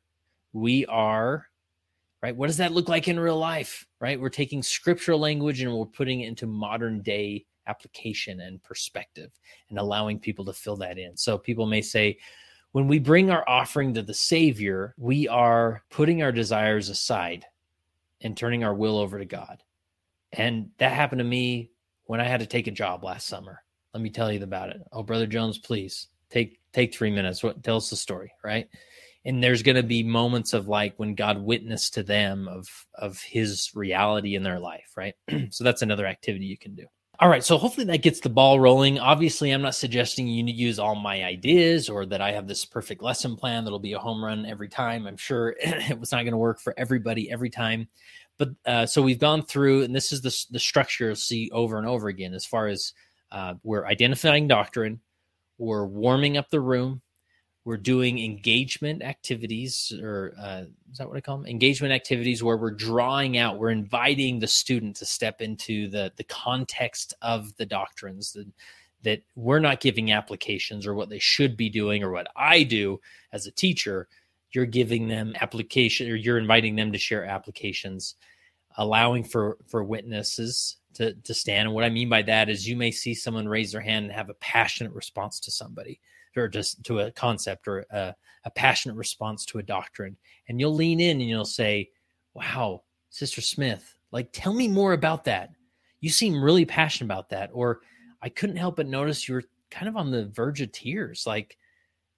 we 0.52 0.84
are, 0.86 1.46
right? 2.22 2.36
What 2.36 2.48
does 2.48 2.58
that 2.58 2.72
look 2.72 2.88
like 2.88 3.08
in 3.08 3.18
real 3.18 3.38
life, 3.38 3.86
right? 4.00 4.20
We're 4.20 4.28
taking 4.28 4.62
scriptural 4.62 5.18
language 5.18 5.62
and 5.62 5.74
we're 5.74 5.86
putting 5.86 6.20
it 6.20 6.28
into 6.28 6.46
modern 6.46 7.00
day 7.02 7.46
application 7.66 8.40
and 8.40 8.62
perspective 8.62 9.30
and 9.70 9.78
allowing 9.78 10.18
people 10.18 10.44
to 10.44 10.52
fill 10.52 10.76
that 10.76 10.98
in. 10.98 11.16
So 11.16 11.38
people 11.38 11.66
may 11.66 11.80
say, 11.80 12.18
when 12.72 12.88
we 12.88 12.98
bring 12.98 13.30
our 13.30 13.48
offering 13.48 13.94
to 13.94 14.02
the 14.02 14.14
Savior, 14.14 14.94
we 14.96 15.28
are 15.28 15.82
putting 15.90 16.22
our 16.22 16.32
desires 16.32 16.88
aside 16.88 17.44
and 18.22 18.36
turning 18.36 18.64
our 18.64 18.74
will 18.74 18.98
over 18.98 19.18
to 19.18 19.24
God. 19.24 19.62
And 20.32 20.70
that 20.78 20.92
happened 20.92 21.18
to 21.18 21.24
me 21.24 21.70
when 22.04 22.20
I 22.20 22.24
had 22.24 22.40
to 22.40 22.46
take 22.46 22.66
a 22.66 22.72
job 22.72 23.04
last 23.04 23.26
summer. 23.26 23.62
Let 23.92 24.02
me 24.02 24.08
tell 24.08 24.32
you 24.32 24.42
about 24.42 24.70
it. 24.70 24.80
Oh, 24.90 25.02
Brother 25.02 25.26
Jones, 25.26 25.58
please 25.58 26.08
take 26.32 26.58
take 26.72 26.94
three 26.94 27.10
minutes. 27.10 27.42
What 27.42 27.62
tells 27.62 27.90
the 27.90 27.96
story, 27.96 28.32
right? 28.42 28.68
And 29.24 29.42
there's 29.42 29.62
going 29.62 29.76
to 29.76 29.84
be 29.84 30.02
moments 30.02 30.52
of 30.52 30.66
like 30.66 30.94
when 30.96 31.14
God 31.14 31.38
witnessed 31.38 31.94
to 31.94 32.02
them 32.02 32.48
of 32.48 32.66
of 32.94 33.20
His 33.20 33.70
reality 33.74 34.34
in 34.34 34.42
their 34.42 34.58
life, 34.58 34.92
right? 34.96 35.14
so 35.50 35.64
that's 35.64 35.82
another 35.82 36.06
activity 36.06 36.46
you 36.46 36.58
can 36.58 36.74
do. 36.74 36.86
All 37.20 37.28
right, 37.28 37.44
so 37.44 37.56
hopefully 37.56 37.86
that 37.86 38.02
gets 38.02 38.18
the 38.18 38.28
ball 38.28 38.58
rolling. 38.58 38.98
Obviously, 38.98 39.52
I'm 39.52 39.62
not 39.62 39.76
suggesting 39.76 40.26
you 40.26 40.44
use 40.44 40.80
all 40.80 40.96
my 40.96 41.22
ideas 41.22 41.88
or 41.88 42.04
that 42.06 42.20
I 42.20 42.32
have 42.32 42.48
this 42.48 42.64
perfect 42.64 43.00
lesson 43.00 43.36
plan 43.36 43.62
that'll 43.62 43.78
be 43.78 43.92
a 43.92 43.98
home 43.98 44.24
run 44.24 44.44
every 44.44 44.68
time. 44.68 45.06
I'm 45.06 45.18
sure 45.18 45.50
it 45.60 46.00
was 46.00 46.10
not 46.10 46.22
going 46.22 46.32
to 46.32 46.38
work 46.38 46.58
for 46.58 46.74
everybody 46.76 47.30
every 47.30 47.50
time. 47.50 47.86
But 48.38 48.48
uh, 48.66 48.86
so 48.86 49.02
we've 49.02 49.20
gone 49.20 49.44
through, 49.44 49.84
and 49.84 49.94
this 49.94 50.10
is 50.10 50.20
the, 50.20 50.36
the 50.50 50.58
structure 50.58 51.06
you'll 51.06 51.16
see 51.16 51.48
over 51.52 51.78
and 51.78 51.86
over 51.86 52.08
again 52.08 52.34
as 52.34 52.44
far 52.44 52.66
as 52.66 52.92
uh, 53.30 53.54
we're 53.62 53.86
identifying 53.86 54.48
doctrine, 54.48 54.98
we're 55.62 55.86
warming 55.86 56.36
up 56.36 56.50
the 56.50 56.60
room. 56.60 57.02
We're 57.64 57.76
doing 57.76 58.18
engagement 58.18 59.02
activities 59.02 59.92
or 60.02 60.34
uh, 60.36 60.64
is 60.90 60.98
that 60.98 61.06
what 61.06 61.16
i 61.16 61.20
call 61.20 61.38
them 61.38 61.46
engagement 61.46 61.92
activities 61.92 62.42
where 62.42 62.56
we're 62.56 62.72
drawing 62.72 63.38
out 63.38 63.60
we're 63.60 63.70
inviting 63.70 64.40
the 64.40 64.48
student 64.48 64.96
to 64.96 65.04
step 65.04 65.40
into 65.40 65.88
the 65.88 66.12
the 66.16 66.24
context 66.24 67.14
of 67.22 67.56
the 67.56 67.66
doctrines 67.66 68.32
that 68.32 68.48
that 69.04 69.22
we're 69.36 69.60
not 69.60 69.78
giving 69.78 70.10
applications 70.10 70.88
or 70.88 70.94
what 70.94 71.08
they 71.08 71.20
should 71.20 71.56
be 71.56 71.70
doing 71.70 72.02
or 72.02 72.10
what 72.10 72.26
i 72.34 72.64
do 72.64 73.00
as 73.32 73.46
a 73.46 73.52
teacher. 73.52 74.08
You're 74.50 74.66
giving 74.66 75.06
them 75.06 75.34
application 75.40 76.10
or 76.10 76.16
you're 76.16 76.38
inviting 76.38 76.74
them 76.74 76.90
to 76.90 76.98
share 76.98 77.24
applications 77.24 78.16
allowing 78.76 79.22
for 79.22 79.58
for 79.68 79.84
witnesses 79.84 80.78
to 80.94 81.14
to 81.14 81.34
stand. 81.34 81.68
And 81.68 81.74
what 81.74 81.84
I 81.84 81.90
mean 81.90 82.08
by 82.08 82.22
that 82.22 82.48
is 82.48 82.68
you 82.68 82.76
may 82.76 82.90
see 82.90 83.14
someone 83.14 83.48
raise 83.48 83.72
their 83.72 83.80
hand 83.80 84.06
and 84.06 84.14
have 84.14 84.30
a 84.30 84.34
passionate 84.34 84.92
response 84.92 85.40
to 85.40 85.50
somebody 85.50 86.00
or 86.36 86.48
just 86.48 86.82
to 86.84 87.00
a 87.00 87.10
concept 87.12 87.68
or 87.68 87.84
a, 87.90 88.14
a 88.44 88.50
passionate 88.50 88.96
response 88.96 89.44
to 89.46 89.58
a 89.58 89.62
doctrine. 89.62 90.16
And 90.48 90.58
you'll 90.58 90.74
lean 90.74 91.00
in 91.00 91.20
and 91.20 91.28
you'll 91.28 91.44
say, 91.44 91.90
Wow, 92.34 92.82
Sister 93.10 93.40
Smith, 93.40 93.94
like 94.10 94.30
tell 94.32 94.54
me 94.54 94.68
more 94.68 94.92
about 94.92 95.24
that. 95.24 95.50
You 96.00 96.10
seem 96.10 96.42
really 96.42 96.64
passionate 96.64 97.06
about 97.06 97.28
that. 97.30 97.50
Or 97.52 97.80
I 98.22 98.28
couldn't 98.28 98.56
help 98.56 98.76
but 98.76 98.86
notice 98.86 99.28
you 99.28 99.34
were 99.34 99.44
kind 99.70 99.88
of 99.88 99.96
on 99.96 100.10
the 100.10 100.26
verge 100.26 100.60
of 100.60 100.72
tears. 100.72 101.24
Like, 101.26 101.56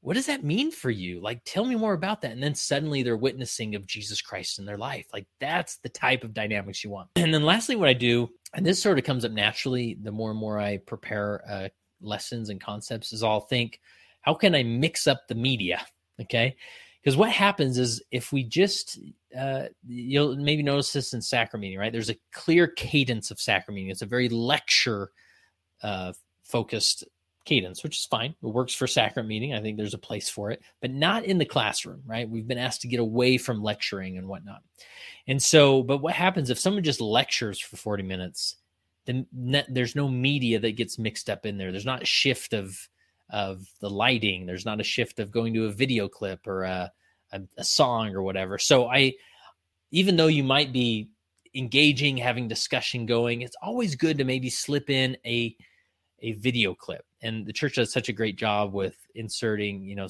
what 0.05 0.17
does 0.17 0.27
that 0.27 0.45
mean 0.45 0.71
for 0.71 0.91
you? 0.91 1.19
Like, 1.19 1.41
tell 1.47 1.65
me 1.65 1.77
more 1.77 1.95
about 1.95 2.21
that. 2.21 2.33
And 2.33 2.43
then 2.43 2.55
suddenly 2.55 3.03
they're 3.03 3.17
witnessing 3.17 3.75
of 3.75 3.87
Jesus 3.87 4.21
Christ 4.21 4.59
in 4.59 4.67
their 4.67 4.77
life. 4.77 5.07
Like, 5.15 5.27
that's 5.41 5.79
the 5.79 5.89
type 5.89 6.25
of 6.25 6.35
dynamics 6.35 6.85
you 6.85 6.91
want. 6.91 7.09
And 7.17 7.33
then 7.33 7.43
lastly, 7.43 7.75
what 7.75 7.89
I 7.89 7.95
do, 7.95 8.29
and 8.53 8.67
this 8.67 8.83
sort 8.83 8.99
of 8.99 9.05
comes 9.05 9.25
up 9.25 9.33
naturally 9.33 9.97
the 10.03 10.13
more 10.13 10.31
and 10.31 10.39
more 10.39 10.61
I 10.61 10.77
prepare 10.77 11.43
uh, 11.49 11.69
lessons 12.03 12.51
and 12.51 12.61
concepts, 12.61 13.15
is 13.15 13.23
I'll 13.23 13.41
think, 13.41 13.81
how 14.21 14.35
can 14.35 14.55
I 14.55 14.63
mix 14.63 15.07
up 15.07 15.27
the 15.27 15.35
media? 15.35 15.85
Okay. 16.21 16.55
Because 17.03 17.17
what 17.17 17.31
happens 17.31 17.77
is 17.77 18.01
if 18.13 18.33
we 18.33 18.45
just, 18.45 19.01
uh, 19.37 19.65
you'll 19.85 20.37
maybe 20.37 20.63
notice 20.63 20.93
this 20.93 21.13
in 21.13 21.21
sacrament 21.21 21.77
right? 21.77 21.91
There's 21.91 22.09
a 22.09 22.17
clear 22.33 22.69
cadence 22.69 23.33
of 23.33 23.41
sacrament. 23.41 23.91
It's 23.91 24.03
a 24.03 24.07
very 24.07 24.29
lecture 24.29 25.11
uh, 25.83 26.13
focused 26.45 27.03
cadence, 27.45 27.83
which 27.83 27.99
is 27.99 28.07
fine. 28.07 28.35
It 28.43 28.47
works 28.47 28.75
for 28.75 28.87
sacrament 28.87 29.29
meeting. 29.29 29.55
I 29.55 29.61
think 29.61 29.77
there's 29.77 29.95
a 29.95 29.99
place 29.99 30.29
for 30.29 30.51
it, 30.51 30.63
but 30.81 30.91
not 30.91 31.25
in 31.25 31.39
the 31.39 31.45
classroom, 31.45 32.03
right? 32.07 32.29
We've 32.29 32.49
been 32.49 32.59
asked 32.59 32.83
to 32.83 32.89
get 32.89 33.01
away 33.01 33.39
from 33.39 33.63
lecturing 33.63 34.19
and 34.19 34.29
whatnot. 34.29 34.63
And 35.27 35.43
so, 35.43 35.83
but 35.83 35.99
what 35.99 36.15
happens 36.15 36.51
if 36.51 36.59
someone 36.59 36.83
just 36.83 37.01
lectures 37.01 37.59
for 37.59 37.77
40 37.77 38.03
minutes? 38.03 38.57
Then 39.07 39.27
there's 39.33 39.95
no 39.95 40.09
media 40.09 40.59
that 40.61 40.77
gets 40.77 40.99
mixed 40.99 41.29
up 41.29 41.45
in 41.45 41.59
there. 41.59 41.71
There's 41.71 41.85
not 41.85 42.03
a 42.03 42.07
shift 42.07 42.55
of 42.55 42.89
of 43.31 43.67
the 43.81 43.91
lighting. 43.91 44.47
There's 44.47 44.67
not 44.67 44.81
a 44.81 44.85
shift 44.85 45.19
of 45.19 45.31
going 45.31 45.55
to 45.55 45.67
a 45.67 45.73
video 45.73 46.09
clip 46.09 46.47
or 46.47 46.65
a, 46.65 46.93
a, 47.33 47.41
a 47.57 47.65
song 47.65 48.15
or 48.15 48.23
whatever. 48.23 48.59
So 48.59 48.87
I, 48.87 49.15
even 49.91 50.17
though 50.17 50.27
you 50.27 50.45
might 50.45 50.73
be 50.73 51.09
engaging, 51.55 52.17
having 52.17 52.49
discussion 52.49 53.07
going, 53.07 53.43
it's 53.43 53.57
always 53.63 53.97
good 53.97 54.19
to 54.19 54.25
maybe 54.25 54.51
slip 54.51 54.91
in 54.91 55.17
a 55.25 55.57
a 56.25 56.33
video 56.33 56.75
clip. 56.75 57.05
And 57.23 57.47
the 57.47 57.53
church 57.53 57.77
does 57.77 57.93
such 57.93 58.09
a 58.09 58.13
great 58.13 58.37
job 58.37 58.73
with 58.73 58.97
inserting, 59.15 59.85
you 59.85 59.95
know, 59.95 60.09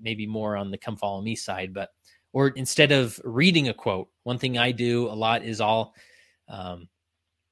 maybe 0.00 0.26
more 0.26 0.56
on 0.56 0.70
the 0.70 0.78
come 0.78 0.96
follow 0.96 1.20
me 1.22 1.34
side, 1.34 1.74
but 1.74 1.90
or 2.32 2.48
instead 2.48 2.92
of 2.92 3.20
reading 3.24 3.68
a 3.68 3.74
quote, 3.74 4.08
one 4.22 4.38
thing 4.38 4.56
I 4.56 4.70
do 4.70 5.08
a 5.08 5.16
lot 5.16 5.42
is 5.42 5.60
I'll 5.60 5.94
um, 6.48 6.88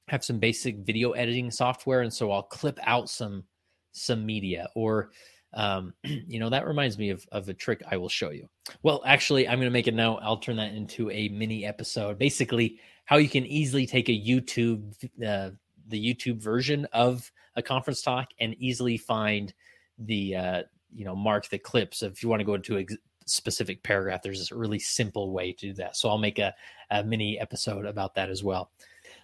have 0.07 0.23
some 0.23 0.39
basic 0.39 0.77
video 0.79 1.11
editing 1.11 1.51
software, 1.51 2.01
and 2.01 2.13
so 2.13 2.31
I'll 2.31 2.43
clip 2.43 2.79
out 2.83 3.09
some 3.09 3.43
some 3.91 4.25
media 4.25 4.69
or 4.75 5.11
um, 5.53 5.93
you 6.03 6.39
know 6.39 6.49
that 6.49 6.67
reminds 6.67 6.97
me 6.97 7.09
of, 7.09 7.25
of 7.31 7.49
a 7.49 7.53
trick 7.53 7.81
i 7.89 7.97
will 7.97 8.09
show 8.09 8.29
you. 8.29 8.47
Well 8.83 9.01
actually 9.05 9.47
i'm 9.47 9.57
going 9.57 9.67
to 9.67 9.71
make 9.71 9.87
a 9.87 9.91
note. 9.91 10.19
I'll 10.21 10.37
turn 10.37 10.57
that 10.57 10.73
into 10.73 11.09
a 11.11 11.29
mini 11.29 11.65
episode. 11.65 12.17
Basically 12.17 12.79
how 13.05 13.17
you 13.17 13.29
can 13.29 13.45
easily 13.45 13.85
take 13.85 14.07
a 14.09 14.11
youtube 14.11 14.93
uh, 15.25 15.51
the 15.87 16.15
youtube 16.15 16.41
version 16.41 16.85
of 16.93 17.31
a 17.59 17.63
conference 17.63 18.01
talk 18.01 18.29
and 18.39 18.55
easily 18.55 18.97
find 18.97 19.53
the 19.99 20.35
uh, 20.35 20.63
you 20.93 21.05
know 21.05 21.15
mark 21.15 21.47
the 21.49 21.59
clips 21.59 22.01
if 22.01 22.23
you 22.23 22.29
want 22.29 22.39
to 22.39 22.45
go 22.45 22.55
into 22.55 22.77
a 22.77 22.85
specific 23.25 23.83
paragraph 23.83 24.23
there's 24.23 24.39
this 24.39 24.51
really 24.51 24.79
simple 24.79 25.31
way 25.31 25.53
to 25.53 25.67
do 25.67 25.73
that. 25.73 25.95
So 25.95 26.09
i'll 26.09 26.17
make 26.17 26.39
a, 26.39 26.53
a 26.89 27.03
mini 27.03 27.39
episode 27.39 27.85
about 27.85 28.15
that 28.15 28.29
as 28.29 28.43
well. 28.43 28.71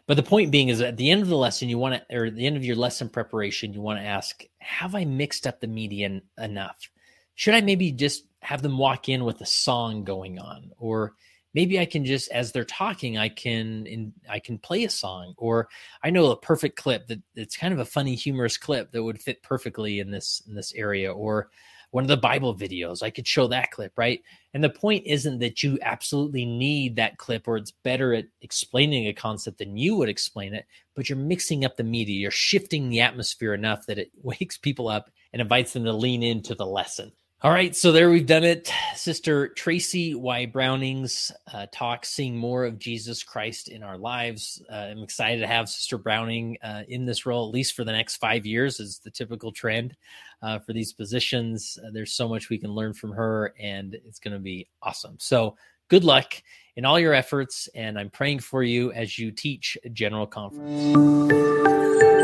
But 0.08 0.17
the 0.17 0.24
point 0.24 0.52
being 0.52 0.69
is 0.69 0.82
at 0.82 0.98
the 0.98 1.10
end 1.10 1.24
of 1.24 1.30
the 1.30 1.38
lesson 1.38 1.69
you 1.69 1.80
want 1.80 1.95
to 1.95 2.15
or 2.15 2.30
the 2.30 2.45
end 2.45 2.58
of 2.58 2.65
your 2.65 2.76
lesson 2.76 3.10
preparation 3.10 3.74
you 3.74 3.82
want 3.82 4.00
to 4.00 4.06
ask 4.06 4.43
have 4.60 4.93
i 4.95 5.06
mixed 5.06 5.48
up 5.48 5.60
the 5.60 5.67
median 5.67 6.21
enough? 6.38 6.89
Should 7.36 7.56
i 7.56 7.62
maybe 7.62 7.91
just 7.91 8.26
have 8.41 8.62
them 8.62 8.78
walk 8.78 9.10
in 9.10 9.26
with 9.26 9.41
a 9.41 9.45
song 9.45 10.04
going 10.04 10.38
on? 10.38 10.71
Or 10.78 11.13
maybe 11.56 11.80
I 11.80 11.86
can 11.86 12.06
just 12.06 12.30
as 12.32 12.52
they're 12.52 12.65
talking, 12.65 13.18
I 13.18 13.30
can 13.30 13.88
in, 13.88 14.13
I 14.30 14.39
can 14.39 14.60
play 14.60 14.84
a 14.84 14.89
song, 14.89 15.34
or 15.38 15.70
I 16.04 16.12
know 16.12 16.30
a 16.30 16.38
perfect 16.38 16.76
clip 16.76 17.08
that 17.08 17.22
it's 17.34 17.58
kind 17.58 17.74
of 17.74 17.80
a 17.80 17.86
funny, 17.86 18.13
humorous 18.13 18.58
clip 18.58 18.91
that 18.91 19.02
would 19.02 19.22
fit 19.22 19.41
perfectly 19.41 20.00
in 20.00 20.12
this 20.12 20.44
in 20.48 20.54
this 20.54 20.74
area, 20.74 21.12
or 21.12 21.50
one 21.91 22.04
of 22.04 22.10
the 22.10 22.18
Bible 22.18 22.54
videos. 22.54 23.02
I 23.02 23.10
could 23.10 23.26
show 23.26 23.48
that 23.48 23.72
clip, 23.72 23.94
right? 23.96 24.22
And 24.54 24.62
the 24.62 24.70
point 24.70 25.08
isn't 25.08 25.39
that 25.39 25.63
you 25.63 25.80
absolutely 25.82 26.46
need 26.46 26.98
that 26.98 27.18
clip 27.18 27.48
or 27.48 27.56
it's 27.56 27.72
better 27.72 28.13
at 28.13 28.26
explaining 28.41 29.08
a 29.08 29.13
concept 29.13 29.60
than 29.60 29.78
you 29.78 29.96
would 29.96 30.10
explain 30.10 30.54
it, 30.54 30.65
but 30.94 31.08
you're 31.08 31.18
mixing 31.18 31.63
up 31.63 31.78
the 31.78 31.86
media. 31.86 32.20
You're 32.20 32.32
shifting 32.32 32.89
the 32.89 33.00
atmosphere 33.00 33.54
enough 33.54 33.86
that 33.86 33.98
it 33.98 34.12
wakes 34.24 34.58
people 34.58 34.89
up 34.89 35.10
and 35.32 35.41
invites 35.41 35.72
them 35.72 35.86
to 35.86 35.94
lean 35.94 36.22
into 36.22 36.54
the 36.54 36.65
lesson. 36.65 37.13
All 37.41 37.52
right, 37.52 37.76
so 37.76 37.91
there 37.91 38.10
we've 38.10 38.26
done 38.26 38.45
it. 38.45 38.71
Sister 38.95 39.50
Tracy 39.50 40.15
Y. 40.15 40.45
Browning's 40.45 41.34
uh, 41.54 41.67
talk, 41.71 42.06
seeing 42.06 42.36
more 42.36 42.63
of 42.63 42.80
Jesus 42.80 43.24
Christ 43.24 43.67
in 43.67 43.84
our 43.84 43.98
lives. 43.98 44.63
Uh, 44.71 44.76
I'm 44.76 45.04
excited 45.04 45.41
to 45.41 45.48
have 45.48 45.67
Sister 45.67 45.98
Browning 45.98 46.58
uh, 46.63 46.84
in 46.88 47.06
this 47.06 47.26
role, 47.26 47.48
at 47.48 47.54
least 47.54 47.76
for 47.76 47.84
the 47.84 47.91
next 47.91 48.15
five 48.15 48.45
years, 48.45 48.80
is 48.80 49.00
the 49.00 49.12
typical 49.12 49.52
trend 49.52 49.98
uh, 50.41 50.60
for 50.60 50.71
these 50.71 50.93
positions. 50.93 51.78
Uh, 51.86 51.89
there's 51.91 52.13
so 52.13 52.30
much 52.30 52.50
we 52.50 52.58
can 52.58 52.71
learn 52.71 52.93
from 52.93 53.12
her, 53.12 53.54
and 53.60 53.93
it's 53.93 54.19
going 54.19 54.34
to 54.34 54.39
be 54.39 54.65
awesome. 54.82 55.17
So, 55.19 55.58
good 55.89 56.06
luck 56.06 56.41
in 56.78 56.86
all 56.86 57.00
your 57.00 57.13
efforts, 57.13 57.67
and 57.76 58.00
I'm 58.00 58.10
praying 58.10 58.39
for 58.39 58.63
you 58.63 58.93
as 58.93 59.19
you 59.19 59.32
teach 59.32 59.78
General 59.91 60.26
Conference. 60.26 62.14